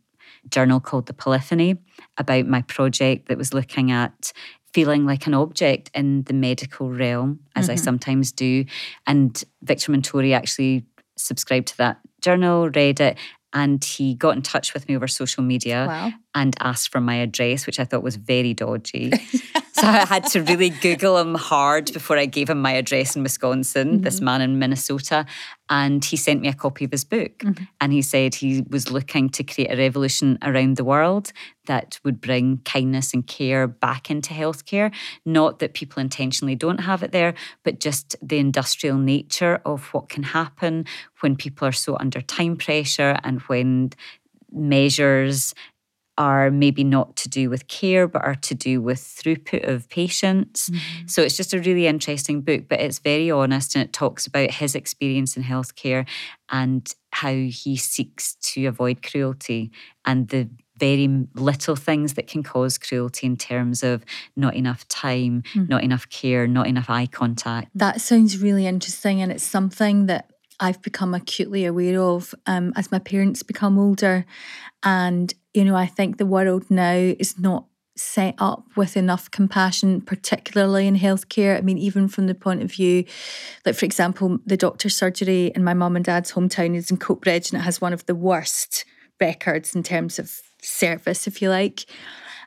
journal 0.49 0.79
called 0.79 1.07
The 1.07 1.13
Polyphony 1.13 1.77
about 2.17 2.45
my 2.45 2.61
project 2.63 3.27
that 3.27 3.37
was 3.37 3.53
looking 3.53 3.91
at 3.91 4.33
feeling 4.73 5.05
like 5.05 5.27
an 5.27 5.33
object 5.33 5.91
in 5.93 6.23
the 6.23 6.33
medical 6.33 6.89
realm, 6.89 7.41
as 7.55 7.65
mm-hmm. 7.65 7.73
I 7.73 7.75
sometimes 7.75 8.31
do. 8.31 8.65
And 9.05 9.43
Victor 9.61 9.91
Montori 9.91 10.33
actually 10.33 10.85
subscribed 11.17 11.67
to 11.67 11.77
that 11.77 11.99
journal, 12.21 12.69
read 12.69 12.99
it, 12.99 13.17
and 13.53 13.83
he 13.83 14.13
got 14.15 14.35
in 14.35 14.41
touch 14.41 14.73
with 14.73 14.87
me 14.87 14.95
over 14.95 15.07
social 15.07 15.43
media 15.43 15.85
wow. 15.87 16.11
and 16.33 16.55
asked 16.59 16.91
for 16.91 17.01
my 17.01 17.15
address, 17.15 17.65
which 17.65 17.79
I 17.79 17.85
thought 17.85 18.03
was 18.03 18.15
very 18.15 18.53
dodgy. 18.53 19.11
so 19.81 19.87
I 19.87 20.05
had 20.05 20.27
to 20.27 20.43
really 20.43 20.69
Google 20.69 21.17
him 21.17 21.33
hard 21.33 21.91
before 21.91 22.17
I 22.17 22.27
gave 22.27 22.49
him 22.49 22.61
my 22.61 22.73
address 22.73 23.15
in 23.15 23.23
Wisconsin, 23.23 23.87
mm-hmm. 23.87 24.01
this 24.01 24.21
man 24.21 24.41
in 24.41 24.59
Minnesota. 24.59 25.25
And 25.69 26.05
he 26.05 26.17
sent 26.17 26.41
me 26.41 26.49
a 26.49 26.53
copy 26.53 26.85
of 26.85 26.91
his 26.91 27.03
book. 27.03 27.39
Mm-hmm. 27.39 27.63
And 27.79 27.91
he 27.91 28.01
said 28.03 28.35
he 28.35 28.63
was 28.69 28.91
looking 28.91 29.29
to 29.29 29.43
create 29.43 29.71
a 29.71 29.77
revolution 29.77 30.37
around 30.43 30.77
the 30.77 30.83
world 30.83 31.31
that 31.65 31.99
would 32.03 32.21
bring 32.21 32.59
kindness 32.59 33.13
and 33.13 33.25
care 33.25 33.67
back 33.67 34.11
into 34.11 34.33
healthcare. 34.33 34.93
Not 35.25 35.59
that 35.59 35.73
people 35.73 35.99
intentionally 35.99 36.55
don't 36.55 36.81
have 36.81 37.01
it 37.01 37.11
there, 37.11 37.33
but 37.63 37.79
just 37.79 38.15
the 38.21 38.37
industrial 38.37 38.97
nature 38.97 39.61
of 39.65 39.85
what 39.93 40.09
can 40.09 40.23
happen 40.23 40.85
when 41.21 41.35
people 41.35 41.67
are 41.67 41.71
so 41.71 41.97
under 41.99 42.21
time 42.21 42.55
pressure 42.55 43.17
and 43.23 43.41
when 43.41 43.93
measures 44.51 45.53
are 46.21 46.51
maybe 46.51 46.83
not 46.83 47.15
to 47.15 47.27
do 47.27 47.49
with 47.49 47.67
care, 47.67 48.07
but 48.07 48.23
are 48.23 48.35
to 48.35 48.53
do 48.53 48.79
with 48.79 48.99
throughput 48.99 49.67
of 49.67 49.89
patients. 49.89 50.69
Mm-hmm. 50.69 51.07
So 51.07 51.23
it's 51.23 51.35
just 51.35 51.51
a 51.51 51.59
really 51.59 51.87
interesting 51.87 52.41
book, 52.41 52.65
but 52.69 52.79
it's 52.79 52.99
very 52.99 53.31
honest 53.31 53.73
and 53.73 53.83
it 53.83 53.91
talks 53.91 54.27
about 54.27 54.51
his 54.51 54.75
experience 54.75 55.35
in 55.35 55.41
healthcare 55.41 56.07
and 56.49 56.93
how 57.11 57.33
he 57.33 57.75
seeks 57.75 58.35
to 58.35 58.67
avoid 58.67 59.01
cruelty 59.01 59.71
and 60.05 60.27
the 60.27 60.47
very 60.77 61.07
little 61.33 61.75
things 61.75 62.13
that 62.13 62.27
can 62.27 62.43
cause 62.43 62.77
cruelty 62.77 63.25
in 63.25 63.35
terms 63.35 63.81
of 63.81 64.05
not 64.35 64.55
enough 64.55 64.87
time, 64.89 65.41
mm. 65.55 65.67
not 65.67 65.83
enough 65.83 66.07
care, 66.09 66.45
not 66.45 66.67
enough 66.67 66.87
eye 66.87 67.07
contact. 67.07 67.69
That 67.73 67.99
sounds 67.99 68.37
really 68.37 68.67
interesting. 68.67 69.23
And 69.23 69.31
it's 69.31 69.43
something 69.43 70.05
that 70.05 70.29
I've 70.61 70.81
become 70.81 71.13
acutely 71.13 71.65
aware 71.65 71.99
of 71.99 72.33
um, 72.45 72.71
as 72.75 72.91
my 72.91 72.99
parents 72.99 73.43
become 73.43 73.79
older. 73.79 74.25
And, 74.83 75.33
you 75.53 75.65
know, 75.65 75.75
I 75.75 75.87
think 75.87 76.17
the 76.17 76.25
world 76.25 76.69
now 76.69 76.93
is 76.93 77.37
not 77.39 77.65
set 77.97 78.35
up 78.37 78.63
with 78.77 78.95
enough 78.95 79.29
compassion, 79.31 80.01
particularly 80.01 80.87
in 80.87 80.97
healthcare. 80.97 81.57
I 81.57 81.61
mean, 81.61 81.77
even 81.77 82.07
from 82.07 82.27
the 82.27 82.35
point 82.35 82.61
of 82.61 82.71
view, 82.71 83.05
like, 83.65 83.75
for 83.75 83.85
example, 83.85 84.39
the 84.45 84.55
doctor's 84.55 84.95
surgery 84.95 85.47
in 85.47 85.63
my 85.63 85.73
mum 85.73 85.95
and 85.95 86.05
dad's 86.05 86.31
hometown 86.31 86.75
is 86.75 86.91
in 86.91 86.97
Coatbridge 86.97 87.51
and 87.51 87.59
it 87.59 87.65
has 87.65 87.81
one 87.81 87.91
of 87.91 88.05
the 88.05 88.15
worst 88.15 88.85
records 89.19 89.75
in 89.75 89.83
terms 89.83 90.19
of 90.19 90.39
service, 90.61 91.27
if 91.27 91.41
you 91.41 91.49
like 91.49 91.85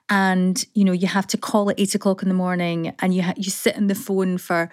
and 0.09 0.67
you 0.75 0.85
know 0.85 0.93
you 0.93 1.07
have 1.07 1.27
to 1.27 1.39
call 1.39 1.71
at 1.71 1.81
eight 1.81 1.95
o'clock 1.95 2.23
in 2.23 2.29
the 2.29 2.35
morning 2.35 2.95
and 2.99 3.15
you 3.15 3.23
ha- 3.23 3.35
you 3.37 3.51
sit 3.51 3.77
on 3.77 3.87
the 3.87 3.95
phone 3.95 4.37
for 4.37 4.69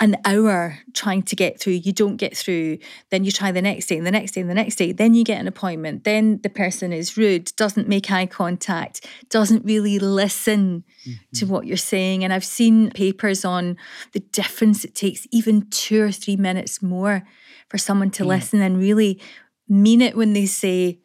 an 0.00 0.16
hour 0.24 0.78
trying 0.94 1.22
to 1.22 1.34
get 1.34 1.58
through, 1.60 1.72
you 1.72 1.92
don't 1.92 2.16
get 2.16 2.36
through, 2.36 2.78
then 3.10 3.24
you 3.24 3.32
try 3.32 3.50
the 3.50 3.62
next 3.62 3.86
day 3.86 3.96
and 3.96 4.06
the 4.06 4.12
next 4.12 4.32
day 4.32 4.40
and 4.40 4.48
the 4.48 4.54
next 4.54 4.76
day, 4.76 4.92
then 4.92 5.14
you 5.14 5.24
get 5.24 5.40
an 5.40 5.48
appointment, 5.48 6.04
then 6.04 6.40
the 6.42 6.48
person 6.48 6.92
is 6.92 7.16
rude, 7.16 7.50
doesn't 7.56 7.88
make 7.88 8.10
eye 8.10 8.26
contact, 8.26 9.06
doesn't 9.28 9.64
really 9.64 9.98
listen 9.98 10.84
mm-hmm. 11.04 11.12
to 11.34 11.46
what 11.46 11.66
you're 11.66 11.76
saying. 11.76 12.22
And 12.22 12.32
I've 12.32 12.44
seen 12.44 12.90
papers 12.90 13.44
on 13.44 13.76
the 14.12 14.20
difference 14.20 14.84
it 14.84 14.94
takes 14.94 15.26
even 15.32 15.68
two 15.70 16.02
or 16.02 16.12
three 16.12 16.36
minutes 16.36 16.80
more 16.80 17.24
for 17.68 17.78
someone 17.78 18.10
to 18.12 18.22
yeah. 18.22 18.28
listen 18.28 18.60
and 18.60 18.78
really 18.78 19.20
mean 19.68 20.00
it 20.00 20.16
when 20.16 20.32
they 20.32 20.46
say, 20.46 21.00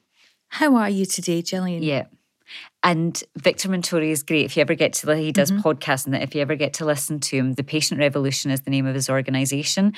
How 0.50 0.76
are 0.76 0.90
you 0.90 1.06
today, 1.06 1.42
Gillian? 1.42 1.82
Yeah. 1.82 2.06
And 2.84 3.24
Victor 3.38 3.70
Montori 3.70 4.10
is 4.10 4.24
great. 4.24 4.46
If 4.46 4.58
you 4.58 4.62
ever 4.62 4.76
get 4.76 4.94
to, 4.94 5.16
he 5.16 5.32
does 5.32 5.52
mm-hmm. 5.52 5.62
podcasts, 5.62 6.06
and 6.06 6.16
if 6.16 6.36
you 6.36 6.42
ever 6.42 6.56
get 6.56 6.74
to 6.76 6.86
listen 6.86 7.20
to 7.22 7.38
him, 7.38 7.54
the 7.54 7.64
Patient 7.64 8.00
Revolution 8.00 8.52
is 8.52 8.62
the 8.62 8.72
name 8.72 8.86
of 8.86 8.96
his 8.96 9.10
organization, 9.10 9.94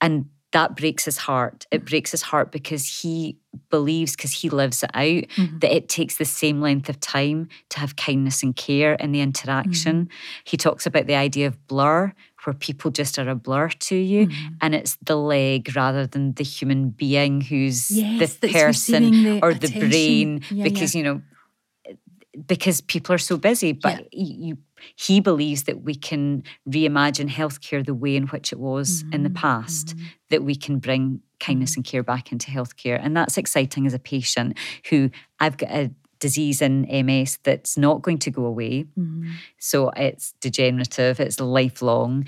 and 0.00 0.26
that 0.52 0.74
breaks 0.74 1.04
his 1.04 1.16
heart. 1.16 1.66
It 1.70 1.84
breaks 1.84 2.10
his 2.10 2.22
heart 2.22 2.50
because 2.50 3.02
he 3.02 3.38
believes, 3.68 4.16
because 4.16 4.32
he 4.32 4.50
lives 4.50 4.82
it 4.82 4.90
out, 4.94 5.04
mm-hmm. 5.04 5.58
that 5.60 5.72
it 5.74 5.88
takes 5.88 6.16
the 6.16 6.24
same 6.24 6.60
length 6.60 6.88
of 6.88 6.98
time 6.98 7.48
to 7.68 7.78
have 7.78 7.96
kindness 7.96 8.42
and 8.42 8.56
care 8.56 8.94
in 8.94 9.12
the 9.12 9.20
interaction. 9.20 10.06
Mm-hmm. 10.06 10.40
He 10.44 10.56
talks 10.56 10.86
about 10.86 11.06
the 11.06 11.14
idea 11.14 11.46
of 11.46 11.66
blur, 11.68 12.12
where 12.44 12.54
people 12.54 12.90
just 12.90 13.18
are 13.18 13.28
a 13.28 13.34
blur 13.34 13.68
to 13.68 13.96
you, 13.96 14.26
mm-hmm. 14.26 14.54
and 14.60 14.74
it's 14.74 14.96
the 15.02 15.16
leg 15.16 15.70
rather 15.76 16.06
than 16.06 16.32
the 16.32 16.44
human 16.44 16.90
being 16.90 17.42
who's 17.42 17.90
yes, 17.90 18.36
the 18.36 18.48
person 18.48 19.10
the 19.22 19.40
or 19.42 19.50
attention. 19.50 19.80
the 19.80 19.88
brain, 19.88 20.42
yeah, 20.50 20.64
because 20.64 20.94
yeah. 20.94 20.98
you 20.98 21.04
know 21.04 21.22
because 22.46 22.80
people 22.80 23.14
are 23.14 23.18
so 23.18 23.36
busy. 23.36 23.72
But 23.72 24.08
yeah. 24.12 24.24
you, 24.46 24.58
he 24.96 25.20
believes 25.20 25.64
that 25.64 25.82
we 25.82 25.94
can 25.94 26.42
reimagine 26.68 27.28
healthcare 27.28 27.84
the 27.84 27.94
way 27.94 28.16
in 28.16 28.26
which 28.28 28.52
it 28.52 28.58
was 28.58 29.02
mm-hmm. 29.02 29.14
in 29.14 29.22
the 29.22 29.28
mm-hmm. 29.28 29.38
past, 29.38 29.88
mm-hmm. 29.88 30.06
that 30.30 30.42
we 30.42 30.54
can 30.54 30.78
bring 30.78 31.20
kindness 31.38 31.72
mm-hmm. 31.72 31.80
and 31.80 31.84
care 31.84 32.02
back 32.02 32.32
into 32.32 32.50
healthcare. 32.50 33.00
And 33.02 33.16
that's 33.16 33.36
exciting 33.36 33.86
as 33.86 33.94
a 33.94 33.98
patient 33.98 34.58
who 34.88 35.10
I've 35.38 35.56
got 35.56 35.70
a 35.70 35.90
disease 36.18 36.60
in 36.60 36.82
MS 36.82 37.38
that's 37.42 37.78
not 37.78 38.02
going 38.02 38.18
to 38.18 38.30
go 38.30 38.44
away. 38.44 38.84
Mm-hmm. 38.98 39.30
So 39.58 39.88
it's 39.90 40.34
degenerative, 40.40 41.18
it's 41.18 41.40
lifelong. 41.40 42.26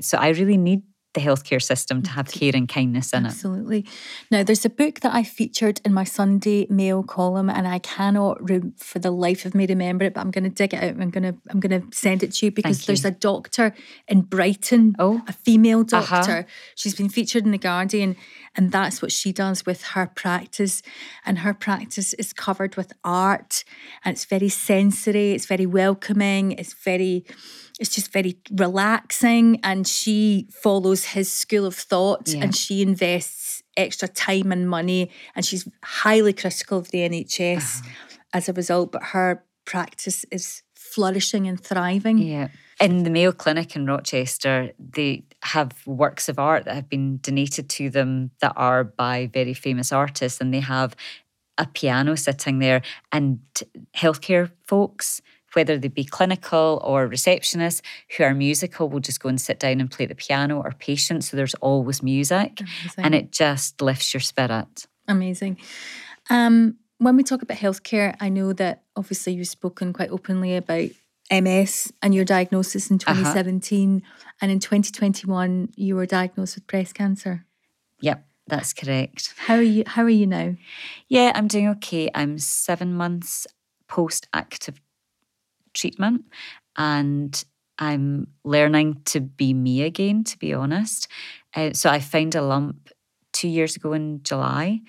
so 0.00 0.18
I 0.18 0.28
really 0.28 0.56
need 0.56 0.82
the 1.14 1.20
healthcare 1.20 1.62
system 1.62 2.02
to 2.02 2.10
have 2.10 2.30
care 2.30 2.52
and 2.54 2.68
kindness 2.68 3.12
in 3.12 3.24
Absolutely. 3.24 3.78
it. 3.78 3.86
Absolutely. 3.86 4.00
Now, 4.30 4.42
there's 4.42 4.64
a 4.64 4.70
book 4.70 5.00
that 5.00 5.14
I 5.14 5.22
featured 5.22 5.80
in 5.84 5.94
my 5.94 6.04
Sunday 6.04 6.66
Mail 6.68 7.02
column, 7.02 7.48
and 7.48 7.66
I 7.66 7.78
cannot, 7.78 8.48
re- 8.48 8.72
for 8.76 8.98
the 8.98 9.10
life 9.10 9.46
of 9.46 9.54
me, 9.54 9.66
remember 9.66 10.04
it. 10.04 10.14
But 10.14 10.20
I'm 10.20 10.30
going 10.30 10.44
to 10.44 10.50
dig 10.50 10.74
it 10.74 10.82
out. 10.82 11.00
I'm 11.00 11.10
going 11.10 11.22
to, 11.22 11.36
I'm 11.48 11.60
going 11.60 11.80
to 11.80 11.96
send 11.96 12.22
it 12.22 12.32
to 12.34 12.46
you 12.46 12.52
because 12.52 12.82
you. 12.82 12.86
there's 12.86 13.04
a 13.04 13.10
doctor 13.10 13.74
in 14.08 14.22
Brighton, 14.22 14.94
oh. 14.98 15.22
a 15.28 15.32
female 15.32 15.80
uh-huh. 15.80 16.16
doctor. 16.16 16.32
Uh-huh. 16.32 16.42
She's 16.74 16.94
been 16.94 17.08
featured 17.08 17.44
in 17.44 17.52
the 17.52 17.58
Guardian, 17.58 18.16
and 18.56 18.72
that's 18.72 19.00
what 19.00 19.12
she 19.12 19.32
does 19.32 19.64
with 19.64 19.82
her 19.82 20.06
practice. 20.06 20.82
And 21.24 21.38
her 21.38 21.54
practice 21.54 22.12
is 22.14 22.32
covered 22.32 22.76
with 22.76 22.92
art, 23.04 23.64
and 24.04 24.14
it's 24.14 24.24
very 24.24 24.48
sensory. 24.48 25.32
It's 25.32 25.46
very 25.46 25.66
welcoming. 25.66 26.52
It's 26.52 26.74
very 26.74 27.24
it's 27.80 27.94
just 27.94 28.12
very 28.12 28.36
relaxing 28.52 29.60
and 29.62 29.86
she 29.86 30.48
follows 30.50 31.04
his 31.04 31.30
school 31.30 31.66
of 31.66 31.74
thought 31.74 32.28
yeah. 32.28 32.42
and 32.42 32.54
she 32.54 32.82
invests 32.82 33.62
extra 33.76 34.06
time 34.06 34.52
and 34.52 34.68
money 34.68 35.10
and 35.34 35.44
she's 35.44 35.68
highly 35.82 36.32
critical 36.32 36.78
of 36.78 36.90
the 36.90 36.98
NHS 36.98 37.80
uh-huh. 37.80 37.90
as 38.32 38.48
a 38.48 38.52
result 38.52 38.92
but 38.92 39.02
her 39.02 39.44
practice 39.64 40.24
is 40.30 40.62
flourishing 40.74 41.48
and 41.48 41.60
thriving. 41.60 42.18
Yeah. 42.18 42.48
In 42.80 43.04
the 43.04 43.10
Mayo 43.10 43.32
Clinic 43.32 43.76
in 43.76 43.86
Rochester, 43.86 44.72
they 44.78 45.24
have 45.42 45.72
works 45.86 46.28
of 46.28 46.38
art 46.38 46.64
that 46.64 46.74
have 46.74 46.88
been 46.88 47.18
donated 47.18 47.68
to 47.70 47.90
them 47.90 48.30
that 48.40 48.52
are 48.56 48.84
by 48.84 49.30
very 49.32 49.54
famous 49.54 49.92
artists, 49.92 50.40
and 50.40 50.52
they 50.52 50.60
have 50.60 50.96
a 51.56 51.66
piano 51.66 52.16
sitting 52.16 52.58
there, 52.58 52.82
and 53.12 53.40
healthcare 53.96 54.50
folks 54.66 55.20
whether 55.54 55.78
they 55.78 55.88
be 55.88 56.04
clinical 56.04 56.80
or 56.84 57.08
receptionists 57.08 57.80
who 58.16 58.24
are 58.24 58.34
musical 58.34 58.88
will 58.88 59.00
just 59.00 59.20
go 59.20 59.28
and 59.28 59.40
sit 59.40 59.58
down 59.58 59.80
and 59.80 59.90
play 59.90 60.06
the 60.06 60.14
piano 60.14 60.60
or 60.60 60.72
patients. 60.78 61.30
So 61.30 61.36
there's 61.36 61.54
always 61.54 62.02
music 62.02 62.60
Amazing. 62.60 63.04
and 63.04 63.14
it 63.14 63.32
just 63.32 63.80
lifts 63.80 64.12
your 64.12 64.20
spirit. 64.20 64.86
Amazing. 65.08 65.58
Um, 66.30 66.76
when 66.98 67.16
we 67.16 67.22
talk 67.22 67.42
about 67.42 67.58
healthcare, 67.58 68.16
I 68.20 68.28
know 68.28 68.52
that 68.54 68.82
obviously 68.96 69.34
you've 69.34 69.48
spoken 69.48 69.92
quite 69.92 70.10
openly 70.10 70.56
about 70.56 70.90
MS 71.30 71.92
and 72.02 72.14
your 72.14 72.24
diagnosis 72.24 72.90
in 72.90 72.98
2017. 72.98 74.02
Uh-huh. 74.04 74.34
And 74.40 74.50
in 74.50 74.60
2021, 74.60 75.72
you 75.76 75.96
were 75.96 76.06
diagnosed 76.06 76.56
with 76.56 76.66
breast 76.66 76.94
cancer. 76.94 77.44
Yep. 78.00 78.24
That's 78.46 78.72
correct. 78.74 79.32
How 79.38 79.54
are 79.54 79.62
you 79.62 79.84
how 79.86 80.02
are 80.02 80.10
you 80.10 80.26
now? 80.26 80.54
Yeah, 81.08 81.32
I'm 81.34 81.48
doing 81.48 81.68
okay. 81.68 82.10
I'm 82.14 82.38
7 82.38 82.92
months 82.92 83.46
post 83.88 84.28
active 84.34 84.80
treatment 85.74 86.24
and 86.76 87.44
I'm 87.78 88.28
learning 88.44 89.02
to 89.06 89.20
be 89.20 89.52
me 89.52 89.82
again, 89.82 90.24
to 90.24 90.38
be 90.38 90.54
honest. 90.54 91.08
Uh, 91.54 91.72
so 91.72 91.90
I 91.90 92.00
found 92.00 92.34
a 92.34 92.42
lump 92.42 92.90
two 93.32 93.48
years 93.48 93.76
ago 93.76 93.92
in 93.92 94.22
July 94.22 94.80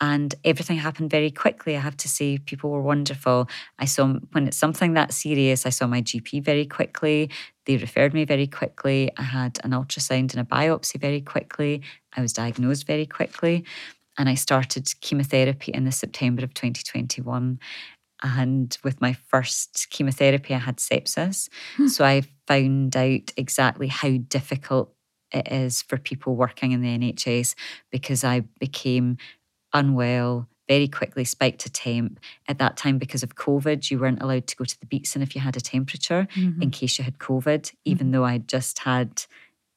and 0.00 0.34
everything 0.44 0.76
happened 0.76 1.10
very 1.10 1.30
quickly. 1.30 1.76
I 1.76 1.80
have 1.80 1.96
to 1.98 2.08
say, 2.08 2.38
people 2.38 2.70
were 2.70 2.82
wonderful. 2.82 3.48
I 3.78 3.86
saw 3.86 4.14
when 4.32 4.46
it's 4.46 4.56
something 4.56 4.92
that 4.94 5.12
serious, 5.12 5.64
I 5.64 5.70
saw 5.70 5.86
my 5.86 6.02
GP 6.02 6.44
very 6.44 6.66
quickly. 6.66 7.30
They 7.64 7.78
referred 7.78 8.12
me 8.12 8.24
very 8.24 8.46
quickly. 8.46 9.10
I 9.16 9.22
had 9.22 9.58
an 9.64 9.70
ultrasound 9.70 10.34
and 10.34 10.40
a 10.40 10.44
biopsy 10.44 11.00
very 11.00 11.22
quickly. 11.22 11.82
I 12.14 12.20
was 12.20 12.34
diagnosed 12.34 12.86
very 12.86 13.06
quickly. 13.06 13.64
And 14.18 14.28
I 14.28 14.34
started 14.34 14.88
chemotherapy 15.00 15.72
in 15.72 15.84
the 15.84 15.92
September 15.92 16.44
of 16.44 16.54
2021. 16.54 17.58
And 18.22 18.76
with 18.82 19.00
my 19.00 19.12
first 19.12 19.88
chemotherapy, 19.90 20.54
I 20.54 20.58
had 20.58 20.76
sepsis. 20.76 21.48
Hmm. 21.76 21.88
So 21.88 22.04
I 22.04 22.22
found 22.46 22.96
out 22.96 23.32
exactly 23.36 23.88
how 23.88 24.16
difficult 24.28 24.92
it 25.32 25.48
is 25.50 25.82
for 25.82 25.98
people 25.98 26.36
working 26.36 26.72
in 26.72 26.80
the 26.80 26.98
NHS 26.98 27.54
because 27.90 28.24
I 28.24 28.40
became 28.60 29.18
unwell 29.72 30.48
very 30.68 30.88
quickly, 30.88 31.24
spiked 31.24 31.66
a 31.66 31.70
temp. 31.70 32.18
At 32.48 32.58
that 32.58 32.76
time, 32.76 32.98
because 32.98 33.22
of 33.22 33.36
COVID, 33.36 33.90
you 33.90 33.98
weren't 33.98 34.22
allowed 34.22 34.46
to 34.48 34.56
go 34.56 34.64
to 34.64 34.80
the 34.80 34.86
Beatson 34.86 35.22
if 35.22 35.34
you 35.34 35.40
had 35.40 35.56
a 35.56 35.60
temperature 35.60 36.26
mm-hmm. 36.34 36.62
in 36.62 36.70
case 36.70 36.98
you 36.98 37.04
had 37.04 37.18
COVID, 37.18 37.72
even 37.84 38.06
mm-hmm. 38.06 38.12
though 38.12 38.24
I'd 38.24 38.48
just 38.48 38.80
had 38.80 39.22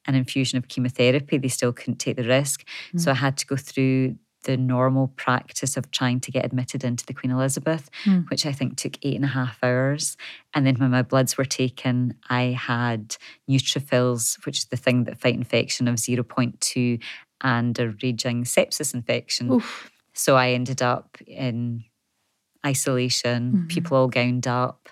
an 0.06 0.14
infusion 0.14 0.58
of 0.58 0.68
chemotherapy, 0.68 1.38
they 1.38 1.48
still 1.48 1.72
couldn't 1.72 1.98
take 1.98 2.16
the 2.16 2.24
risk. 2.24 2.64
Mm-hmm. 2.88 2.98
So 2.98 3.12
I 3.12 3.14
had 3.14 3.36
to 3.38 3.46
go 3.46 3.56
through 3.56 4.16
the 4.44 4.56
normal 4.56 5.08
practice 5.08 5.76
of 5.76 5.90
trying 5.90 6.20
to 6.20 6.30
get 6.30 6.44
admitted 6.44 6.84
into 6.84 7.04
the 7.04 7.14
Queen 7.14 7.30
Elizabeth, 7.30 7.90
mm. 8.04 8.28
which 8.30 8.46
I 8.46 8.52
think 8.52 8.76
took 8.76 8.96
eight 9.02 9.16
and 9.16 9.24
a 9.24 9.28
half 9.28 9.58
hours. 9.62 10.16
And 10.54 10.66
then 10.66 10.76
when 10.76 10.90
my 10.90 11.02
bloods 11.02 11.36
were 11.36 11.44
taken, 11.44 12.14
I 12.28 12.56
had 12.58 13.16
neutrophils, 13.48 14.44
which 14.46 14.58
is 14.58 14.64
the 14.66 14.76
thing 14.76 15.04
that 15.04 15.18
fight 15.18 15.34
infection 15.34 15.88
of 15.88 15.96
0.2 15.96 17.00
and 17.42 17.78
a 17.78 17.94
raging 18.02 18.44
sepsis 18.44 18.94
infection. 18.94 19.52
Oof. 19.52 19.90
So 20.12 20.36
I 20.36 20.50
ended 20.50 20.82
up 20.82 21.18
in 21.26 21.84
isolation, 22.66 23.52
mm-hmm. 23.52 23.66
people 23.66 23.96
all 23.96 24.08
gowned 24.08 24.46
up. 24.46 24.88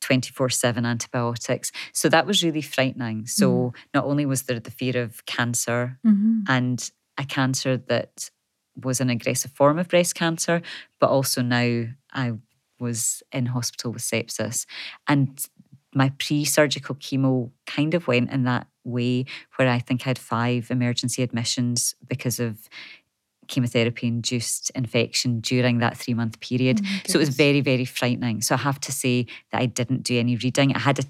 24 0.00 0.50
7 0.50 0.84
antibiotics. 0.84 1.70
So 1.92 2.08
that 2.08 2.26
was 2.26 2.42
really 2.42 2.60
frightening. 2.60 3.24
So, 3.26 3.52
mm. 3.52 3.74
not 3.94 4.04
only 4.04 4.26
was 4.26 4.42
there 4.42 4.58
the 4.58 4.72
fear 4.72 5.00
of 5.00 5.24
cancer 5.26 5.96
mm-hmm. 6.04 6.40
and 6.48 6.90
a 7.18 7.24
cancer 7.24 7.76
that 7.76 8.30
was 8.80 9.00
an 9.00 9.10
aggressive 9.10 9.50
form 9.50 9.78
of 9.78 9.88
breast 9.88 10.14
cancer, 10.14 10.62
but 10.98 11.10
also 11.10 11.42
now 11.42 11.86
I 12.12 12.32
was 12.78 13.22
in 13.32 13.46
hospital 13.46 13.92
with 13.92 14.02
sepsis. 14.02 14.66
And 15.06 15.44
my 15.94 16.12
pre 16.18 16.44
surgical 16.44 16.94
chemo 16.96 17.50
kind 17.66 17.94
of 17.94 18.06
went 18.08 18.30
in 18.30 18.44
that 18.44 18.66
way 18.84 19.26
where 19.56 19.68
I 19.68 19.78
think 19.78 20.02
I 20.02 20.10
had 20.10 20.18
five 20.18 20.70
emergency 20.70 21.22
admissions 21.22 21.94
because 22.08 22.40
of 22.40 22.68
chemotherapy 23.48 24.06
induced 24.06 24.70
infection 24.74 25.40
during 25.40 25.78
that 25.78 25.96
three 25.96 26.14
month 26.14 26.40
period. 26.40 26.80
Oh 26.82 27.00
so 27.06 27.18
it 27.18 27.20
was 27.20 27.28
very, 27.30 27.60
very 27.60 27.84
frightening. 27.84 28.40
So 28.40 28.54
I 28.54 28.58
have 28.58 28.80
to 28.80 28.92
say 28.92 29.26
that 29.50 29.60
I 29.60 29.66
didn't 29.66 30.02
do 30.02 30.18
any 30.18 30.36
reading. 30.36 30.74
I 30.74 30.78
had 30.78 30.98
a 30.98 31.04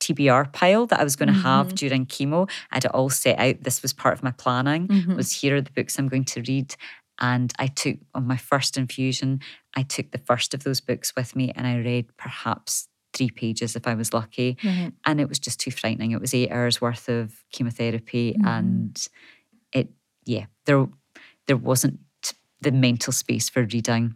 TBR 0.00 0.52
pile 0.52 0.86
that 0.86 1.00
I 1.00 1.04
was 1.04 1.16
going 1.16 1.28
to 1.28 1.32
mm-hmm. 1.32 1.42
have 1.42 1.74
during 1.74 2.06
chemo. 2.06 2.48
I 2.70 2.76
had 2.76 2.84
it 2.84 2.94
all 2.94 3.10
set 3.10 3.38
out. 3.38 3.62
This 3.62 3.82
was 3.82 3.92
part 3.92 4.14
of 4.14 4.22
my 4.22 4.32
planning. 4.32 4.88
Mm-hmm. 4.88 5.16
Was 5.16 5.32
here 5.32 5.56
are 5.56 5.60
the 5.60 5.70
books 5.70 5.98
I'm 5.98 6.08
going 6.08 6.24
to 6.26 6.42
read. 6.42 6.76
And 7.20 7.52
I 7.58 7.66
took, 7.68 7.96
on 8.14 8.26
my 8.26 8.36
first 8.36 8.76
infusion, 8.76 9.40
I 9.74 9.82
took 9.82 10.10
the 10.10 10.18
first 10.18 10.54
of 10.54 10.64
those 10.64 10.80
books 10.80 11.14
with 11.16 11.34
me 11.34 11.52
and 11.54 11.66
I 11.66 11.78
read 11.78 12.16
perhaps 12.16 12.88
three 13.12 13.30
pages 13.30 13.76
if 13.76 13.86
I 13.86 13.94
was 13.94 14.12
lucky. 14.12 14.56
Mm-hmm. 14.62 14.88
And 15.04 15.20
it 15.20 15.28
was 15.28 15.38
just 15.38 15.60
too 15.60 15.70
frightening. 15.70 16.12
It 16.12 16.20
was 16.20 16.34
eight 16.34 16.50
hours 16.50 16.80
worth 16.80 17.08
of 17.08 17.44
chemotherapy 17.52 18.32
mm-hmm. 18.32 18.46
and 18.46 19.08
it, 19.72 19.88
yeah, 20.24 20.46
there, 20.66 20.86
there 21.46 21.56
wasn't 21.56 22.00
the 22.60 22.72
mental 22.72 23.12
space 23.12 23.48
for 23.48 23.62
reading. 23.62 24.14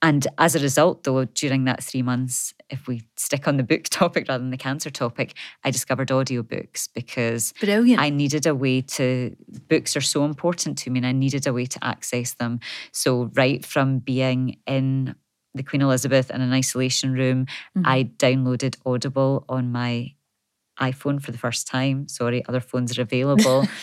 And 0.00 0.26
as 0.38 0.54
a 0.54 0.60
result, 0.60 1.02
though, 1.02 1.24
during 1.24 1.64
that 1.64 1.82
three 1.82 2.02
months, 2.02 2.54
if 2.70 2.86
we 2.86 3.02
stick 3.16 3.48
on 3.48 3.56
the 3.56 3.64
book 3.64 3.84
topic 3.90 4.26
rather 4.28 4.42
than 4.42 4.50
the 4.50 4.56
cancer 4.56 4.90
topic, 4.90 5.34
I 5.64 5.70
discovered 5.70 6.08
audiobooks 6.08 6.88
because 6.94 7.52
Brilliant. 7.60 8.00
I 8.00 8.10
needed 8.10 8.46
a 8.46 8.54
way 8.54 8.80
to, 8.82 9.34
books 9.68 9.96
are 9.96 10.00
so 10.00 10.24
important 10.24 10.78
to 10.78 10.90
me 10.90 10.98
and 10.98 11.06
I 11.06 11.12
needed 11.12 11.46
a 11.46 11.52
way 11.52 11.66
to 11.66 11.84
access 11.84 12.34
them. 12.34 12.60
So, 12.92 13.30
right 13.34 13.64
from 13.64 13.98
being 13.98 14.58
in 14.66 15.16
the 15.54 15.62
Queen 15.64 15.82
Elizabeth 15.82 16.30
in 16.30 16.40
an 16.40 16.52
isolation 16.52 17.12
room, 17.12 17.46
mm-hmm. 17.76 17.82
I 17.84 18.04
downloaded 18.04 18.76
Audible 18.86 19.44
on 19.48 19.72
my 19.72 20.14
iPhone 20.80 21.20
for 21.20 21.32
the 21.32 21.38
first 21.38 21.66
time. 21.66 22.06
Sorry, 22.06 22.44
other 22.46 22.60
phones 22.60 22.96
are 22.96 23.02
available. 23.02 23.66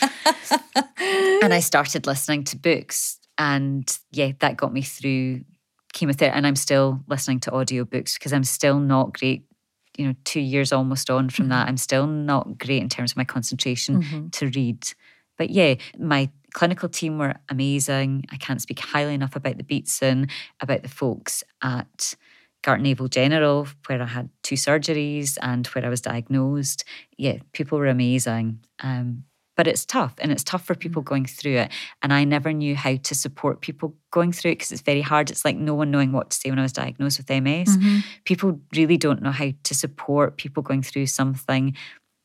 and 1.42 1.52
I 1.52 1.60
started 1.60 2.06
listening 2.06 2.44
to 2.44 2.56
books. 2.56 3.18
And 3.36 3.86
yeah, 4.12 4.32
that 4.40 4.56
got 4.56 4.72
me 4.72 4.80
through 4.80 5.44
chemotherapy 5.96 6.36
and 6.36 6.46
I'm 6.46 6.56
still 6.56 7.00
listening 7.08 7.40
to 7.40 7.50
audiobooks 7.50 8.14
because 8.14 8.32
I'm 8.32 8.44
still 8.44 8.78
not 8.78 9.18
great, 9.18 9.44
you 9.96 10.06
know, 10.06 10.14
two 10.24 10.40
years 10.40 10.72
almost 10.72 11.10
on 11.10 11.30
from 11.30 11.44
mm-hmm. 11.44 11.50
that. 11.50 11.68
I'm 11.68 11.78
still 11.78 12.06
not 12.06 12.58
great 12.58 12.82
in 12.82 12.88
terms 12.88 13.12
of 13.12 13.16
my 13.16 13.24
concentration 13.24 14.02
mm-hmm. 14.02 14.28
to 14.28 14.46
read. 14.48 14.84
But 15.38 15.50
yeah, 15.50 15.76
my 15.98 16.30
clinical 16.52 16.88
team 16.88 17.18
were 17.18 17.34
amazing. 17.48 18.26
I 18.30 18.36
can't 18.36 18.62
speak 18.62 18.78
highly 18.78 19.14
enough 19.14 19.36
about 19.36 19.56
the 19.56 19.64
Beatson, 19.64 20.30
about 20.60 20.82
the 20.82 20.88
folks 20.88 21.42
at 21.62 22.14
Gartnavel 22.62 23.10
General, 23.10 23.66
where 23.86 24.02
I 24.02 24.06
had 24.06 24.28
two 24.42 24.56
surgeries 24.56 25.38
and 25.40 25.66
where 25.68 25.84
I 25.84 25.88
was 25.88 26.00
diagnosed. 26.00 26.84
Yeah, 27.16 27.38
people 27.52 27.78
were 27.78 27.86
amazing. 27.86 28.60
Um, 28.82 29.24
but 29.56 29.66
it's 29.66 29.84
tough 29.84 30.14
and 30.18 30.30
it's 30.30 30.44
tough 30.44 30.64
for 30.64 30.74
people 30.74 31.02
mm. 31.02 31.06
going 31.06 31.26
through 31.26 31.56
it 31.56 31.72
and 32.02 32.12
i 32.12 32.24
never 32.24 32.52
knew 32.52 32.76
how 32.76 32.96
to 32.96 33.14
support 33.14 33.60
people 33.60 33.94
going 34.10 34.32
through 34.32 34.52
it 34.52 34.56
because 34.56 34.72
it's 34.72 34.82
very 34.82 35.00
hard 35.00 35.30
it's 35.30 35.44
like 35.44 35.56
no 35.56 35.74
one 35.74 35.90
knowing 35.90 36.12
what 36.12 36.30
to 36.30 36.36
say 36.36 36.50
when 36.50 36.58
i 36.58 36.62
was 36.62 36.72
diagnosed 36.72 37.18
with 37.18 37.42
ms 37.42 37.76
mm-hmm. 37.76 37.98
people 38.24 38.60
really 38.74 38.96
don't 38.96 39.22
know 39.22 39.32
how 39.32 39.50
to 39.62 39.74
support 39.74 40.36
people 40.36 40.62
going 40.62 40.82
through 40.82 41.06
something 41.06 41.74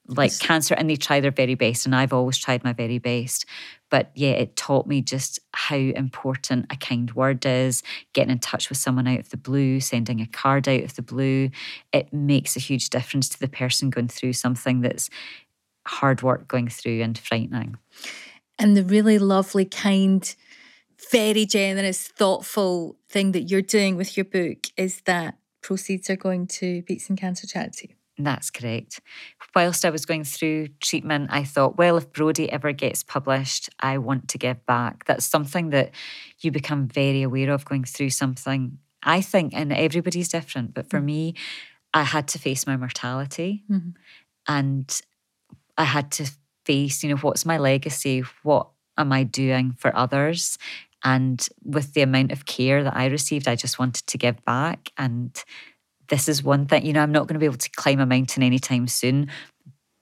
like 0.07 0.31
yes. 0.31 0.39
cancer 0.39 0.73
and 0.73 0.89
they 0.89 0.95
try 0.95 1.19
their 1.19 1.31
very 1.31 1.55
best 1.55 1.85
and 1.85 1.95
i've 1.95 2.13
always 2.13 2.37
tried 2.37 2.63
my 2.63 2.73
very 2.73 2.97
best 2.97 3.45
but 3.89 4.11
yeah 4.15 4.31
it 4.31 4.55
taught 4.55 4.87
me 4.87 5.01
just 5.01 5.39
how 5.53 5.75
important 5.75 6.65
a 6.71 6.75
kind 6.75 7.13
word 7.13 7.45
is 7.45 7.83
getting 8.13 8.31
in 8.31 8.39
touch 8.39 8.69
with 8.69 8.77
someone 8.77 9.07
out 9.07 9.19
of 9.19 9.29
the 9.29 9.37
blue 9.37 9.79
sending 9.79 10.19
a 10.19 10.25
card 10.25 10.67
out 10.67 10.83
of 10.83 10.95
the 10.95 11.01
blue 11.01 11.49
it 11.93 12.11
makes 12.11 12.55
a 12.55 12.59
huge 12.59 12.89
difference 12.89 13.29
to 13.29 13.39
the 13.39 13.47
person 13.47 13.89
going 13.89 14.07
through 14.07 14.33
something 14.33 14.81
that's 14.81 15.09
hard 15.87 16.21
work 16.21 16.47
going 16.47 16.67
through 16.67 17.01
and 17.01 17.17
frightening. 17.17 17.77
And 18.59 18.77
the 18.77 18.83
really 18.83 19.17
lovely, 19.17 19.65
kind, 19.65 20.35
very 21.11 21.45
generous, 21.45 22.07
thoughtful 22.07 22.97
thing 23.09 23.31
that 23.31 23.43
you're 23.43 23.61
doing 23.61 23.95
with 23.95 24.15
your 24.15 24.25
book 24.25 24.67
is 24.77 25.01
that 25.01 25.37
proceeds 25.61 26.09
are 26.09 26.15
going 26.15 26.47
to 26.47 26.83
Beatson 26.83 27.15
Cancer 27.15 27.47
Charity. 27.47 27.95
That's 28.17 28.49
correct. 28.51 28.99
Whilst 29.55 29.83
I 29.83 29.89
was 29.89 30.05
going 30.05 30.23
through 30.23 30.67
treatment, 30.79 31.29
I 31.31 31.43
thought, 31.43 31.77
well, 31.77 31.97
if 31.97 32.11
Brodie 32.11 32.51
ever 32.51 32.71
gets 32.71 33.03
published, 33.03 33.69
I 33.79 33.97
want 33.97 34.27
to 34.29 34.37
give 34.37 34.63
back. 34.65 35.05
That's 35.05 35.25
something 35.25 35.69
that 35.71 35.91
you 36.39 36.51
become 36.51 36.87
very 36.87 37.23
aware 37.23 37.51
of 37.51 37.65
going 37.65 37.85
through 37.85 38.11
something. 38.11 38.77
I 39.03 39.21
think, 39.21 39.53
and 39.55 39.73
everybody's 39.73 40.29
different, 40.29 40.73
but 40.73 40.89
for 40.89 40.97
mm-hmm. 40.97 41.05
me, 41.07 41.35
I 41.93 42.03
had 42.03 42.27
to 42.29 42.39
face 42.39 42.67
my 42.67 42.77
mortality. 42.77 43.63
Mm-hmm. 43.69 43.89
And 44.47 45.01
I 45.81 45.85
had 45.85 46.11
to 46.13 46.31
face, 46.65 47.03
you 47.03 47.09
know, 47.09 47.17
what's 47.17 47.43
my 47.45 47.57
legacy? 47.57 48.23
What 48.43 48.67
am 48.97 49.11
I 49.11 49.23
doing 49.23 49.73
for 49.79 49.95
others? 49.95 50.59
And 51.03 51.45
with 51.63 51.93
the 51.93 52.03
amount 52.03 52.31
of 52.31 52.45
care 52.45 52.83
that 52.83 52.95
I 52.95 53.07
received, 53.07 53.47
I 53.47 53.55
just 53.55 53.79
wanted 53.79 54.05
to 54.05 54.17
give 54.19 54.45
back. 54.45 54.91
And 54.95 55.43
this 56.07 56.29
is 56.29 56.43
one 56.43 56.67
thing, 56.67 56.85
you 56.85 56.93
know, 56.93 57.01
I'm 57.01 57.11
not 57.11 57.27
going 57.27 57.33
to 57.33 57.39
be 57.39 57.47
able 57.47 57.57
to 57.57 57.71
climb 57.71 57.99
a 57.99 58.05
mountain 58.05 58.43
anytime 58.43 58.87
soon. 58.87 59.31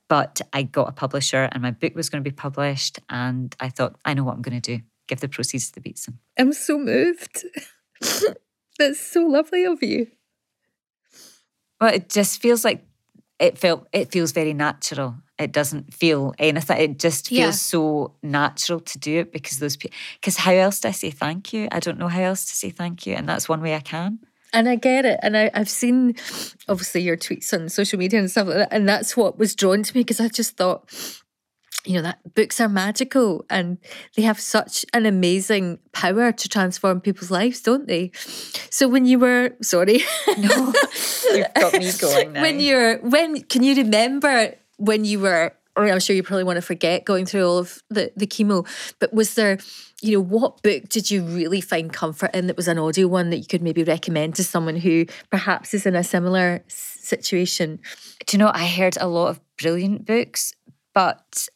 But 0.10 0.42
I 0.52 0.64
got 0.64 0.90
a 0.90 0.92
publisher 0.92 1.48
and 1.52 1.62
my 1.62 1.72
book 1.72 1.96
was 1.96 2.10
going 2.10 2.22
to 2.22 2.30
be 2.30 2.36
published. 2.36 3.00
And 3.10 3.56
I 3.62 3.70
thought, 3.70 3.96
I 4.04 4.14
know 4.14 4.26
what 4.26 4.36
I'm 4.36 4.42
going 4.42 4.60
to 4.60 4.78
do 4.78 4.84
give 5.08 5.22
the 5.22 5.28
proceeds 5.28 5.72
to 5.72 5.80
the 5.80 5.90
Beatson. 5.90 6.20
I'm 6.38 6.54
so 6.54 6.78
moved. 6.78 7.44
That's 8.78 9.00
so 9.00 9.26
lovely 9.26 9.64
of 9.64 9.82
you. 9.82 10.08
Well, 11.82 11.94
it 11.94 12.10
just 12.10 12.42
feels 12.42 12.64
like 12.64 12.86
it 13.40 13.58
felt 13.58 13.88
it 13.92 14.12
feels 14.12 14.34
very 14.34 14.54
natural. 14.54 15.16
It 15.40 15.54
doesn't 15.54 15.94
feel 15.94 16.34
anything. 16.38 16.78
It 16.78 17.00
just 17.00 17.30
feels 17.30 17.40
yeah. 17.40 17.52
so 17.52 18.14
natural 18.22 18.82
to 18.82 19.00
do 19.00 19.20
it 19.20 19.32
because 19.32 19.60
those 19.60 19.78
people. 19.78 19.96
Because 20.20 20.36
how 20.36 20.52
else 20.52 20.82
do 20.82 20.90
I 20.90 20.92
say 20.92 21.12
thank 21.12 21.54
you? 21.54 21.70
I 21.72 21.80
don't 21.80 21.98
know 21.98 22.10
how 22.10 22.22
else 22.22 22.46
to 22.46 22.56
say 22.56 22.70
thank 22.70 23.08
you, 23.08 23.16
and 23.16 23.28
that's 23.28 23.48
one 23.48 23.62
way 23.62 23.74
I 23.74 23.80
can. 23.80 24.20
And 24.52 24.68
I 24.68 24.76
get 24.76 25.06
it. 25.06 25.20
And 25.22 25.38
I, 25.38 25.52
I've 25.54 25.70
seen 25.70 26.16
obviously 26.68 27.02
your 27.02 27.18
tweets 27.18 27.54
on 27.54 27.70
social 27.70 28.00
media 28.00 28.20
and 28.20 28.30
stuff 28.30 28.48
like 28.48 28.58
that. 28.58 28.74
And 28.74 28.90
that's 28.90 29.16
what 29.16 29.38
was 29.38 29.56
drawn 29.56 29.84
to 29.84 29.96
me 29.96 30.02
because 30.02 30.20
I 30.20 30.28
just 30.28 30.58
thought, 30.58 30.92
you 31.86 31.94
know, 31.94 32.02
that 32.02 32.34
books 32.34 32.60
are 32.60 32.68
magical 32.68 33.46
and 33.50 33.78
they 34.16 34.24
have 34.24 34.40
such 34.40 34.86
an 34.94 35.06
amazing 35.06 35.80
power 35.94 36.32
to 36.32 36.50
transform 36.50 37.00
people's 37.00 37.32
lives, 37.32 37.62
don't 37.62 37.88
they? 37.88 38.12
So 38.70 38.88
when 38.88 39.06
you 39.06 39.20
were 39.20 39.56
sorry. 39.62 40.02
No, 40.38 40.74
you've 41.34 41.54
got 41.54 41.74
me 41.74 41.92
going 42.00 42.34
now. 42.34 42.42
When 42.42 42.60
you're 42.60 42.98
when 43.00 43.44
can 43.44 43.64
you 43.64 43.76
remember 43.76 44.56
when 44.80 45.06
you 45.06 45.20
were 45.20 45.54
or 45.76 45.88
I'm 45.88 46.00
sure 46.00 46.14
you 46.16 46.24
probably 46.24 46.44
want 46.44 46.58
to 46.58 46.62
forget 46.62 47.06
going 47.06 47.26
through 47.26 47.48
all 47.48 47.58
of 47.60 47.82
the, 47.90 48.12
the 48.18 48.28
chemo, 48.28 48.68
but 49.00 49.14
was 49.14 49.36
there 49.36 49.60
you 50.02 50.14
know, 50.14 50.24
what 50.24 50.62
book 50.62 50.88
did 50.90 51.12
you 51.12 51.24
really 51.24 51.62
find 51.62 51.92
comfort 51.92 52.32
in 52.34 52.48
that 52.48 52.56
was 52.56 52.68
an 52.68 52.80
audio 52.80 53.08
one 53.08 53.30
that 53.30 53.38
you 53.38 53.46
could 53.46 53.62
maybe 53.62 53.84
recommend 53.84 54.36
to 54.36 54.44
someone 54.44 54.78
who 54.78 55.06
perhaps 55.30 55.74
is 55.74 55.86
in 55.86 55.96
a 55.96 56.04
similar 56.04 56.64
situation? 56.68 57.80
Do 58.26 58.38
you 58.38 58.40
know, 58.40 58.52
I 58.54 58.68
heard 58.68 58.98
a 59.00 59.08
lot 59.08 59.28
of 59.30 59.42
brilliant 59.58 60.06
books, 60.06 60.54
but 60.94 61.48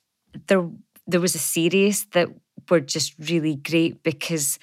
there 0.47 0.69
there 1.05 1.21
was 1.21 1.35
a 1.35 1.39
series 1.39 2.05
that 2.07 2.29
were 2.69 2.79
just 2.79 3.13
really 3.19 3.55
great 3.55 4.03
because 4.03 4.57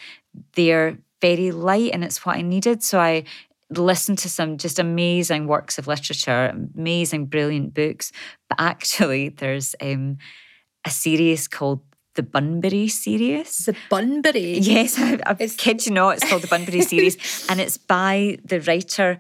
they're 0.55 0.99
very 1.21 1.51
light 1.51 1.91
and 1.93 2.03
it's 2.03 2.25
what 2.25 2.37
I 2.37 2.43
needed. 2.43 2.83
So 2.83 2.99
I 2.99 3.25
listened 3.71 4.19
to 4.19 4.29
some 4.29 4.59
just 4.59 4.79
amazing 4.79 5.47
works 5.47 5.79
of 5.79 5.87
literature, 5.87 6.53
amazing, 6.75 7.27
brilliant 7.27 7.75
books. 7.75 8.13
But 8.49 8.61
actually, 8.61 9.29
there's 9.29 9.75
um, 9.81 10.19
a 10.85 10.91
series 10.91 11.49
called 11.49 11.81
the 12.15 12.23
Bunburry 12.23 12.91
series. 12.91 13.57
The 13.59 13.77
Bunburry? 13.91 14.59
Yes, 14.61 14.99
I, 14.99 15.19
I 15.27 15.35
kid 15.35 15.87
you 15.87 15.93
not, 15.93 16.17
it's 16.17 16.29
called 16.29 16.43
the 16.43 16.49
Bunburry 16.49 16.83
series. 16.83 17.47
And 17.51 17.61
it's 17.61 17.77
by 17.77 18.39
the 18.45 18.61
writer 18.61 19.19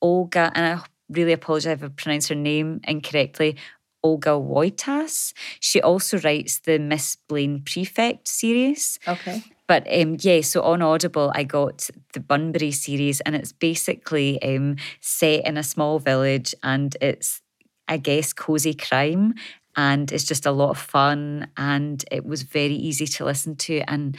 Olga, 0.00 0.50
and 0.54 0.66
I 0.66 0.84
really 1.10 1.32
apologise 1.32 1.72
if 1.72 1.84
I 1.84 1.88
pronounced 1.88 2.28
her 2.28 2.34
name 2.34 2.80
incorrectly, 2.84 3.56
Olga 4.02 4.30
Wojtas. 4.30 5.32
She 5.60 5.80
also 5.80 6.18
writes 6.20 6.60
the 6.60 6.78
Miss 6.78 7.16
Blaine 7.28 7.62
Prefect 7.62 8.26
series. 8.26 8.98
Okay. 9.06 9.42
But 9.70 9.86
um, 9.92 10.16
yeah, 10.20 10.40
so 10.40 10.62
on 10.62 10.82
Audible, 10.82 11.30
I 11.32 11.44
got 11.44 11.88
the 12.12 12.18
Bunburry 12.20 12.74
series, 12.74 13.20
and 13.20 13.36
it's 13.36 13.52
basically 13.52 14.42
um, 14.42 14.74
set 15.00 15.46
in 15.46 15.56
a 15.56 15.62
small 15.62 16.00
village, 16.00 16.56
and 16.64 16.96
it's, 17.00 17.40
I 17.86 17.98
guess, 17.98 18.32
cozy 18.32 18.74
crime 18.74 19.34
and 19.76 20.10
it's 20.10 20.24
just 20.24 20.46
a 20.46 20.50
lot 20.50 20.70
of 20.70 20.78
fun 20.78 21.46
and 21.56 22.04
it 22.10 22.26
was 22.26 22.42
very 22.42 22.74
easy 22.74 23.06
to 23.06 23.24
listen 23.24 23.54
to 23.54 23.78
and 23.86 24.16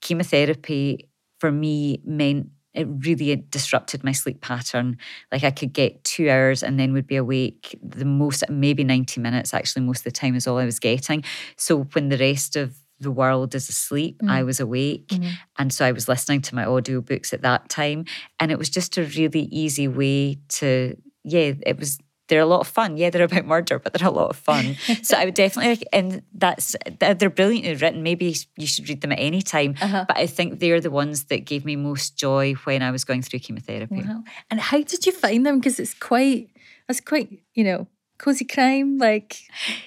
chemotherapy 0.00 1.08
for 1.40 1.50
me 1.50 2.00
meant 2.04 2.48
it 2.72 2.86
really 3.04 3.36
disrupted 3.50 4.04
my 4.04 4.12
sleep 4.12 4.40
pattern. 4.40 4.96
Like 5.32 5.44
i 5.44 5.50
could 5.50 5.72
get 5.72 6.04
two 6.04 6.30
hours 6.30 6.62
and 6.62 6.78
then 6.78 6.92
would 6.92 7.06
be 7.08 7.16
awake 7.16 7.78
the 7.82 8.04
most 8.04 8.44
maybe 8.48 8.84
90 8.84 9.20
minutes 9.20 9.52
actually 9.52 9.82
most 9.84 9.98
of 10.00 10.04
the 10.04 10.12
time 10.12 10.36
is 10.36 10.46
all 10.46 10.58
i 10.58 10.64
was 10.64 10.78
getting. 10.78 11.24
So 11.56 11.82
when 11.94 12.08
the 12.08 12.18
rest 12.18 12.56
of 12.56 12.76
the 13.02 13.10
world 13.10 13.54
is 13.54 13.68
asleep 13.68 14.20
mm. 14.22 14.30
i 14.30 14.42
was 14.42 14.60
awake 14.60 15.08
mm. 15.08 15.32
and 15.58 15.72
so 15.72 15.84
i 15.84 15.92
was 15.92 16.08
listening 16.08 16.40
to 16.40 16.54
my 16.54 16.64
audiobooks 16.64 17.32
at 17.32 17.42
that 17.42 17.68
time 17.68 18.04
and 18.40 18.50
it 18.50 18.58
was 18.58 18.70
just 18.70 18.96
a 18.98 19.02
really 19.02 19.42
easy 19.50 19.88
way 19.88 20.38
to 20.48 20.96
yeah 21.24 21.52
it 21.66 21.78
was 21.78 21.98
they're 22.32 22.40
a 22.40 22.46
lot 22.46 22.60
of 22.60 22.66
fun. 22.66 22.96
Yeah, 22.96 23.10
they're 23.10 23.24
about 23.30 23.44
murder, 23.44 23.78
but 23.78 23.92
they're 23.92 24.08
a 24.08 24.10
lot 24.10 24.30
of 24.30 24.36
fun. 24.36 24.76
so 25.02 25.18
I 25.18 25.26
would 25.26 25.34
definitely, 25.34 25.86
and 25.92 26.22
that's 26.32 26.74
they're 26.98 27.28
brilliantly 27.28 27.74
written. 27.74 28.02
Maybe 28.02 28.34
you 28.56 28.66
should 28.66 28.88
read 28.88 29.02
them 29.02 29.12
at 29.12 29.18
any 29.18 29.42
time. 29.42 29.74
Uh-huh. 29.80 30.06
But 30.08 30.16
I 30.16 30.26
think 30.26 30.58
they're 30.58 30.80
the 30.80 30.90
ones 30.90 31.24
that 31.24 31.44
gave 31.44 31.66
me 31.66 31.76
most 31.76 32.16
joy 32.16 32.54
when 32.64 32.82
I 32.82 32.90
was 32.90 33.04
going 33.04 33.20
through 33.20 33.40
chemotherapy. 33.40 34.02
Wow. 34.02 34.24
And 34.50 34.60
how 34.60 34.80
did 34.80 35.04
you 35.04 35.12
find 35.12 35.44
them? 35.44 35.58
Because 35.58 35.78
it's 35.78 35.92
quite, 35.92 36.48
that's 36.88 37.00
quite, 37.00 37.40
you 37.52 37.64
know, 37.64 37.86
cozy 38.22 38.44
crime 38.44 38.98
like 38.98 39.36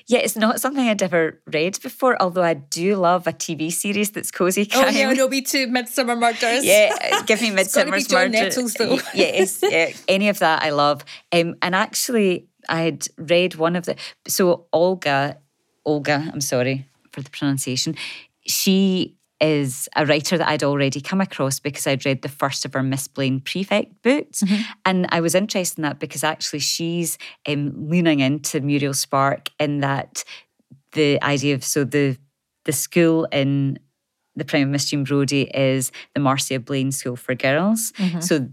yeah 0.07 0.19
it's 0.19 0.35
not 0.35 0.59
something 0.59 0.89
i'd 0.89 1.01
ever 1.01 1.39
read 1.53 1.79
before 1.81 2.21
although 2.21 2.43
i 2.43 2.53
do 2.53 2.97
love 2.97 3.25
a 3.27 3.31
tv 3.31 3.71
series 3.71 4.11
that's 4.11 4.29
cozy 4.29 4.65
crime 4.65 4.87
oh 4.87 4.89
yeah 4.89 5.13
no 5.13 5.29
me 5.29 5.41
too. 5.41 5.67
Midsomer 5.67 6.19
Murders. 6.19 6.65
Yeah 6.65 7.21
give 7.25 7.41
me 7.41 7.49
Midsomer 7.59 7.91
Murders. 7.91 8.75
Yes 9.13 9.59
yeah, 9.63 9.91
any 10.09 10.27
of 10.27 10.39
that 10.39 10.63
i 10.63 10.71
love. 10.71 11.05
Um, 11.31 11.55
and 11.61 11.73
actually 11.73 12.47
i 12.67 12.81
had 12.81 13.07
read 13.17 13.55
one 13.55 13.77
of 13.77 13.85
the 13.85 13.95
so 14.27 14.65
olga 14.73 15.37
olga 15.85 16.29
i'm 16.33 16.41
sorry 16.41 16.85
for 17.13 17.21
the 17.21 17.29
pronunciation 17.29 17.95
she 18.45 19.15
is 19.45 19.87
a 19.95 20.05
writer 20.05 20.37
that 20.37 20.47
I'd 20.47 20.63
already 20.63 21.01
come 21.01 21.21
across 21.21 21.59
because 21.59 21.85
I'd 21.87 22.05
read 22.05 22.21
the 22.21 22.29
first 22.29 22.65
of 22.65 22.73
her 22.73 22.83
Miss 22.83 23.07
Blaine 23.07 23.39
Prefect 23.39 24.01
books. 24.01 24.41
Mm-hmm. 24.41 24.61
And 24.85 25.07
I 25.09 25.21
was 25.21 25.35
interested 25.35 25.79
in 25.79 25.83
that 25.83 25.99
because 25.99 26.23
actually 26.23 26.59
she's 26.59 27.17
um, 27.47 27.89
leaning 27.89 28.19
into 28.19 28.61
Muriel 28.61 28.93
Spark 28.93 29.49
in 29.59 29.79
that 29.81 30.23
the 30.93 31.21
idea 31.23 31.55
of 31.55 31.63
so 31.63 31.83
the 31.83 32.17
the 32.63 32.71
school 32.71 33.25
in 33.31 33.77
the 34.35 34.45
Prime 34.45 34.63
of 34.63 34.69
Miss 34.69 34.89
Jean 34.89 35.03
Brodie 35.03 35.49
is 35.53 35.91
the 36.13 36.19
Marcia 36.19 36.59
Blaine 36.59 36.91
School 36.91 37.15
for 37.15 37.35
Girls. 37.35 37.93
Mm-hmm. 37.97 38.19
So 38.21 38.49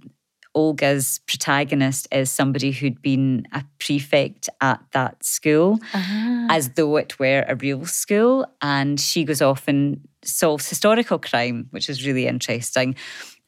Olga's 0.54 1.20
protagonist 1.26 2.08
is 2.12 2.30
somebody 2.30 2.72
who'd 2.72 3.00
been 3.00 3.46
a 3.52 3.64
prefect 3.78 4.48
at 4.60 4.80
that 4.92 5.24
school 5.24 5.78
uh-huh. 5.94 6.46
as 6.50 6.70
though 6.70 6.96
it 6.96 7.18
were 7.18 7.44
a 7.48 7.56
real 7.56 7.86
school. 7.86 8.46
And 8.60 9.00
she 9.00 9.24
goes 9.24 9.42
off 9.42 9.68
and 9.68 10.00
solves 10.24 10.68
historical 10.68 11.18
crime, 11.18 11.66
which 11.70 11.88
is 11.88 12.06
really 12.06 12.26
interesting. 12.26 12.96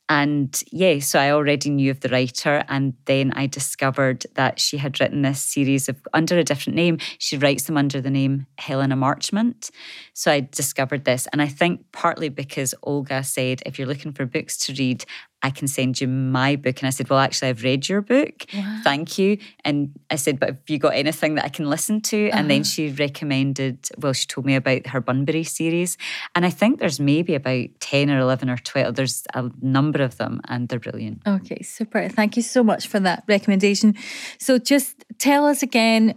And 0.08 0.62
yeah, 0.70 0.98
so 0.98 1.18
I 1.18 1.30
already 1.30 1.70
knew 1.70 1.90
of 1.90 2.00
the 2.00 2.10
writer, 2.10 2.62
and 2.68 2.92
then 3.06 3.32
I 3.34 3.46
discovered 3.46 4.26
that 4.34 4.60
she 4.60 4.76
had 4.76 5.00
written 5.00 5.22
this 5.22 5.40
series 5.40 5.88
of 5.88 5.96
under 6.12 6.38
a 6.38 6.44
different 6.44 6.76
name. 6.76 6.98
She 7.18 7.38
writes 7.38 7.64
them 7.64 7.78
under 7.78 8.02
the 8.02 8.10
name 8.10 8.46
Helena 8.58 8.96
Marchmont. 8.96 9.70
So 10.12 10.30
I 10.30 10.40
discovered 10.40 11.06
this, 11.06 11.26
and 11.32 11.40
I 11.40 11.48
think 11.48 11.90
partly 11.92 12.28
because 12.28 12.74
Olga 12.82 13.24
said, 13.24 13.62
if 13.64 13.78
you're 13.78 13.88
looking 13.88 14.12
for 14.12 14.26
books 14.26 14.58
to 14.66 14.74
read, 14.74 15.06
I 15.44 15.50
can 15.50 15.68
send 15.68 16.00
you 16.00 16.08
my 16.08 16.56
book. 16.56 16.80
And 16.80 16.86
I 16.86 16.90
said, 16.90 17.10
Well, 17.10 17.18
actually, 17.18 17.50
I've 17.50 17.62
read 17.62 17.86
your 17.86 18.00
book. 18.00 18.46
Wow. 18.54 18.80
Thank 18.82 19.18
you. 19.18 19.36
And 19.62 19.90
I 20.10 20.16
said, 20.16 20.40
But 20.40 20.48
have 20.48 20.58
you 20.68 20.78
got 20.78 20.94
anything 20.94 21.34
that 21.34 21.44
I 21.44 21.50
can 21.50 21.68
listen 21.68 22.00
to? 22.00 22.28
Uh-huh. 22.30 22.38
And 22.38 22.50
then 22.50 22.62
uh-huh. 22.62 22.70
she 22.70 22.88
recommended, 22.88 23.90
well, 23.98 24.14
she 24.14 24.26
told 24.26 24.46
me 24.46 24.54
about 24.54 24.86
her 24.86 25.02
Bunburry 25.02 25.46
series. 25.46 25.98
And 26.34 26.46
I 26.46 26.50
think 26.50 26.80
there's 26.80 26.98
maybe 26.98 27.34
about 27.34 27.68
10 27.80 28.10
or 28.10 28.18
11 28.20 28.48
or 28.48 28.56
12. 28.56 28.94
There's 28.94 29.24
a 29.34 29.50
number 29.60 30.02
of 30.02 30.16
them, 30.16 30.40
and 30.48 30.66
they're 30.70 30.78
brilliant. 30.78 31.20
Okay, 31.26 31.60
super. 31.62 32.08
Thank 32.08 32.36
you 32.36 32.42
so 32.42 32.64
much 32.64 32.86
for 32.86 32.98
that 33.00 33.24
recommendation. 33.28 33.96
So 34.38 34.58
just 34.58 35.04
tell 35.18 35.46
us 35.46 35.62
again. 35.62 36.14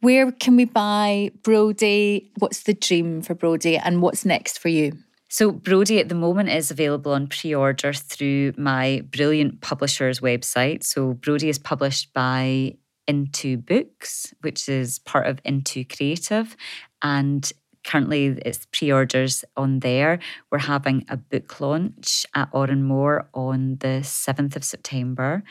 Where 0.00 0.30
can 0.30 0.54
we 0.54 0.64
buy 0.64 1.32
Brodie? 1.42 2.30
What's 2.38 2.62
the 2.62 2.74
dream 2.74 3.20
for 3.20 3.34
Brodie 3.34 3.76
and 3.76 4.00
what's 4.00 4.24
next 4.24 4.60
for 4.60 4.68
you? 4.68 4.92
So, 5.30 5.52
Brodie 5.52 6.00
at 6.00 6.08
the 6.08 6.14
moment 6.14 6.48
is 6.48 6.70
available 6.70 7.12
on 7.12 7.26
pre 7.26 7.54
order 7.54 7.92
through 7.92 8.54
my 8.56 9.04
brilliant 9.10 9.60
publisher's 9.60 10.20
website. 10.20 10.84
So, 10.84 11.12
Brodie 11.14 11.50
is 11.50 11.58
published 11.58 12.14
by 12.14 12.76
Into 13.06 13.58
Books, 13.58 14.32
which 14.40 14.70
is 14.70 14.98
part 15.00 15.26
of 15.26 15.38
Into 15.44 15.84
Creative. 15.84 16.56
And 17.02 17.50
currently, 17.84 18.38
it's 18.44 18.66
pre 18.72 18.90
orders 18.90 19.44
on 19.54 19.80
there. 19.80 20.18
We're 20.50 20.60
having 20.60 21.04
a 21.10 21.18
book 21.18 21.60
launch 21.60 22.24
at 22.34 22.50
Òran 22.52 22.84
Mór 22.84 23.26
on 23.34 23.76
the 23.80 24.00
7th 24.02 24.56
of 24.56 24.64
September, 24.64 25.42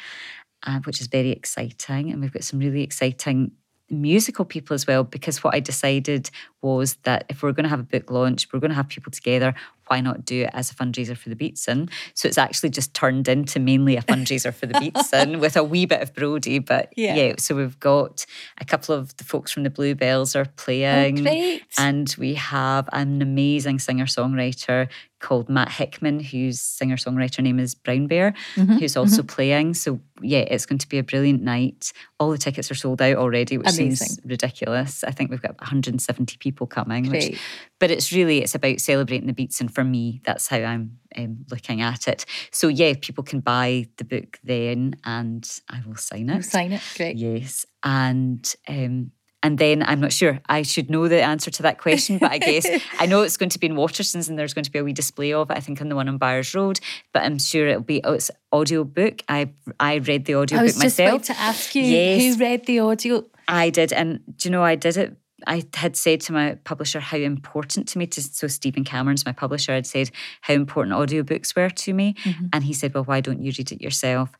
uh, 0.66 0.80
which 0.86 1.02
is 1.02 1.08
very 1.08 1.30
exciting. 1.30 2.12
And 2.12 2.20
we've 2.20 2.34
got 2.34 2.44
some 2.44 2.60
really 2.60 2.82
exciting 2.82 3.52
musical 3.90 4.46
people 4.46 4.74
as 4.74 4.86
well 4.86 5.04
because 5.04 5.44
what 5.44 5.56
I 5.56 5.60
decided 5.60 6.30
was 6.62 6.96
that 7.04 7.26
if 7.30 7.42
we're 7.42 7.54
going 7.54 7.64
to 7.64 7.70
have 7.70 7.80
a 7.80 7.84
book 7.84 8.12
launch, 8.12 8.48
we're 8.52 8.60
going 8.60 8.72
to 8.72 8.76
have 8.76 8.90
people 8.90 9.12
together. 9.12 9.54
why 9.88 10.02
not 10.02 10.26
do 10.26 10.44
it 10.44 10.50
as 10.52 10.70
a 10.70 10.74
fundraiser 10.76 11.16
for 11.16 11.30
the 11.30 11.36
Beatson? 11.36 11.90
So 12.14 12.28
it's 12.28 12.38
actually 12.38 12.72
just 12.72 12.94
turned 12.94 13.30
into 13.30 13.60
mainly 13.60 13.96
a 13.96 14.02
fundraiser 14.02 14.54
for 14.54 14.66
the 14.66 14.74
Beatson 14.74 15.40
with 15.40 15.56
a 15.56 15.64
wee 15.64 15.86
bit 15.86 16.02
of 16.02 16.14
Brodie. 16.14 16.60
But 16.60 16.92
yeah. 16.98 17.16
yeah. 17.16 17.34
so 17.38 17.56
we've 17.56 17.80
got 17.80 18.26
a 18.60 18.66
couple 18.66 18.94
of 18.94 19.16
the 19.18 19.24
folks 19.24 19.52
from 19.52 19.64
the 19.64 19.70
Bluebells 19.70 20.36
are 20.36 20.46
oh, 20.48 20.52
playing. 20.58 21.26
Oh, 21.26 21.60
and 21.78 22.14
we 22.18 22.34
have 22.34 22.90
an 22.92 23.22
amazing 23.22 23.80
singer 23.80 24.06
songwriter 24.06 24.90
called 25.20 25.50
Matt 25.50 25.72
Hickman, 25.72 26.20
whose 26.20 26.62
singer 26.62 26.96
songwriter 26.96 27.42
name 27.42 27.60
is 27.60 27.76
Brown 27.76 28.08
Bear, 28.08 28.34
mm-hmm, 28.56 28.78
who's 28.78 28.96
also 28.96 29.22
mm-hmm. 29.22 29.36
playing. 29.36 29.74
So, 29.74 30.00
yeah, 30.22 30.40
it's 30.40 30.66
going 30.66 30.80
to 30.80 30.90
be 30.90 30.98
a 30.98 31.04
brilliant 31.04 31.42
night. 31.42 31.92
All 32.20 32.32
the 32.32 32.38
tickets 32.38 32.70
are 32.70 32.76
sold 32.76 33.02
out 33.02 33.18
already, 33.18 33.58
which 33.58 33.68
Amazing. 33.68 33.96
seems 33.96 34.20
ridiculous. 34.26 35.04
I 35.04 35.12
think 35.12 35.32
we've 35.32 35.42
got 35.42 35.60
170 35.60 36.38
people 36.38 36.68
coming. 36.68 37.10
Which, 37.10 37.40
but 37.80 37.92
it's 37.92 38.12
really, 38.12 38.44
it's 38.44 38.56
about 38.56 38.80
celebrating 38.80 39.28
the 39.28 39.34
beats. 39.34 39.60
And 39.60 39.74
for 39.74 39.84
me, 39.84 40.22
that's 40.24 40.48
how 40.48 40.58
I'm 40.58 41.00
um, 41.16 41.46
looking 41.50 41.82
at 41.82 42.08
it. 42.08 42.26
So, 42.52 42.68
yeah, 42.68 42.94
people 43.00 43.24
can 43.24 43.40
buy 43.40 43.88
the 43.98 44.06
book 44.06 44.40
then 44.44 44.96
and 45.04 45.50
I 45.70 45.82
will 45.86 45.96
sign 45.96 46.30
it. 46.30 46.34
You'll 46.34 46.44
sign 46.44 46.74
it, 46.74 46.82
great. 46.96 47.18
Yes. 47.18 47.66
And 47.84 48.56
um, 48.68 49.12
and 49.44 49.58
then 49.58 49.84
I'm 49.84 50.00
not 50.00 50.12
sure. 50.12 50.40
I 50.50 50.64
should 50.64 50.90
know 50.90 51.08
the 51.08 51.22
answer 51.22 51.52
to 51.52 51.64
that 51.64 51.78
question, 51.78 52.18
but 52.18 52.32
I 52.32 52.38
guess 52.40 52.66
I 53.00 53.06
know 53.06 53.22
it's 53.22 53.38
going 53.38 53.50
to 53.50 53.60
be 53.60 53.68
in 53.68 53.76
Waterstones 53.76 54.30
and 54.30 54.38
there's 54.38 54.54
going 54.54 54.66
to 54.66 54.72
be 54.72 54.80
a 54.80 54.84
wee 54.84 54.94
display 54.94 55.32
of 55.34 55.52
it, 55.52 55.58
I 55.58 55.60
think, 55.60 55.80
on 55.80 55.90
the 55.90 55.96
one 55.96 56.10
on 56.10 56.18
Byres 56.18 56.56
Road. 56.56 56.80
But 57.14 57.24
I'm 57.24 57.38
sure 57.38 57.68
it'll 57.68 57.82
be, 57.82 58.02
oh, 58.04 58.14
it's 58.14 58.32
audio 58.52 58.84
book. 58.84 59.22
I 59.30 59.52
I 59.80 59.98
read 59.98 60.26
the 60.26 60.34
audio 60.34 60.58
book 60.58 60.76
myself. 60.78 60.84
I 60.84 60.86
was 60.86 60.96
just 60.96 61.00
about 61.00 61.24
to 61.24 61.40
ask 61.40 61.76
you 61.76 61.84
yes, 61.84 62.36
who 62.36 62.44
read 62.44 62.66
the 62.66 62.80
audio. 62.80 63.26
I 63.48 63.70
did. 63.70 63.94
And 63.94 64.22
do 64.38 64.50
you 64.50 64.52
know, 64.52 64.64
I 64.64 64.76
did 64.76 64.98
it 64.98 65.18
I 65.46 65.64
had 65.76 65.96
said 65.96 66.22
to 66.22 66.34
my 66.34 66.58
publisher 66.64 67.00
how 67.00 67.18
important 67.18 67.88
to 67.90 68.00
me 68.00 68.08
to 68.08 68.22
so 68.22 68.48
Stephen 68.48 68.84
Cameron's 68.84 69.26
my 69.26 69.32
publisher 69.32 69.74
had 69.74 69.86
said 69.86 70.10
how 70.42 70.54
important 70.54 70.96
audiobooks 70.96 71.56
were 71.56 71.70
to 71.70 71.94
me 71.94 72.16
mm-hmm. 72.24 72.48
and 72.54 72.64
he 72.64 72.74
said 72.74 72.94
well 72.94 73.04
why 73.04 73.22
don't 73.22 73.44
you 73.44 73.52
read 73.58 73.72
it 73.72 73.82
yourself 73.82 74.32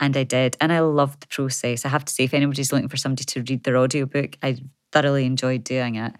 and 0.00 0.16
I 0.16 0.24
did. 0.24 0.56
And 0.60 0.72
I 0.72 0.80
loved 0.80 1.22
the 1.22 1.26
process. 1.28 1.84
I 1.84 1.88
have 1.88 2.04
to 2.04 2.12
say, 2.12 2.24
if 2.24 2.34
anybody's 2.34 2.72
looking 2.72 2.88
for 2.88 2.96
somebody 2.96 3.24
to 3.24 3.42
read 3.42 3.64
their 3.64 3.76
audiobook, 3.76 4.36
I 4.42 4.58
thoroughly 4.92 5.26
enjoyed 5.26 5.64
doing 5.64 5.96
it. 5.96 6.14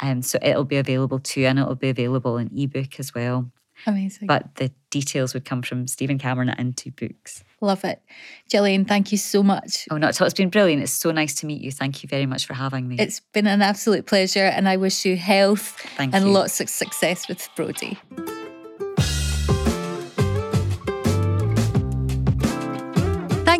Um, 0.00 0.22
so 0.22 0.38
it'll 0.42 0.64
be 0.64 0.76
available 0.76 1.18
too, 1.18 1.44
and 1.44 1.58
it'll 1.58 1.74
be 1.74 1.90
available 1.90 2.38
in 2.38 2.50
ebook 2.56 2.98
as 2.98 3.14
well. 3.14 3.50
Amazing. 3.86 4.26
But 4.26 4.54
the 4.54 4.70
details 4.90 5.34
would 5.34 5.44
come 5.44 5.62
from 5.62 5.86
Stephen 5.86 6.18
Cameron 6.18 6.48
at 6.48 6.58
Into 6.58 6.90
Books. 6.92 7.44
Love 7.60 7.84
it. 7.84 8.00
Gillian, 8.48 8.84
thank 8.84 9.10
you 9.10 9.18
so 9.18 9.42
much. 9.42 9.86
Oh, 9.90 9.96
not 9.96 10.10
at 10.10 10.20
all. 10.20 10.26
It's 10.26 10.34
been 10.34 10.50
brilliant. 10.50 10.82
It's 10.82 10.92
so 10.92 11.10
nice 11.10 11.34
to 11.36 11.46
meet 11.46 11.60
you. 11.60 11.72
Thank 11.72 12.02
you 12.02 12.08
very 12.08 12.26
much 12.26 12.46
for 12.46 12.54
having 12.54 12.88
me. 12.88 12.96
It's 12.98 13.20
been 13.20 13.46
an 13.46 13.62
absolute 13.62 14.06
pleasure, 14.06 14.44
and 14.44 14.68
I 14.68 14.76
wish 14.76 15.04
you 15.04 15.16
health 15.16 15.80
thank 15.96 16.14
and 16.14 16.26
you. 16.26 16.30
lots 16.30 16.60
of 16.60 16.68
success 16.68 17.28
with 17.28 17.48
Brodie. 17.56 17.98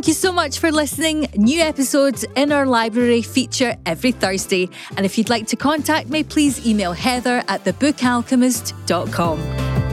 Thank 0.04 0.18
you 0.18 0.20
so 0.20 0.32
much 0.32 0.58
for 0.58 0.70
listening. 0.70 1.28
New 1.34 1.62
episodes 1.62 2.26
in 2.36 2.52
our 2.52 2.66
library 2.66 3.22
feature 3.22 3.74
every 3.86 4.12
Thursday. 4.12 4.68
And 4.98 5.06
if 5.06 5.16
you'd 5.16 5.30
like 5.30 5.46
to 5.46 5.56
contact 5.56 6.10
me, 6.10 6.22
please 6.22 6.66
email 6.66 6.92
heather 6.92 7.42
at 7.48 7.64
thebookalchemist.com. 7.64 9.83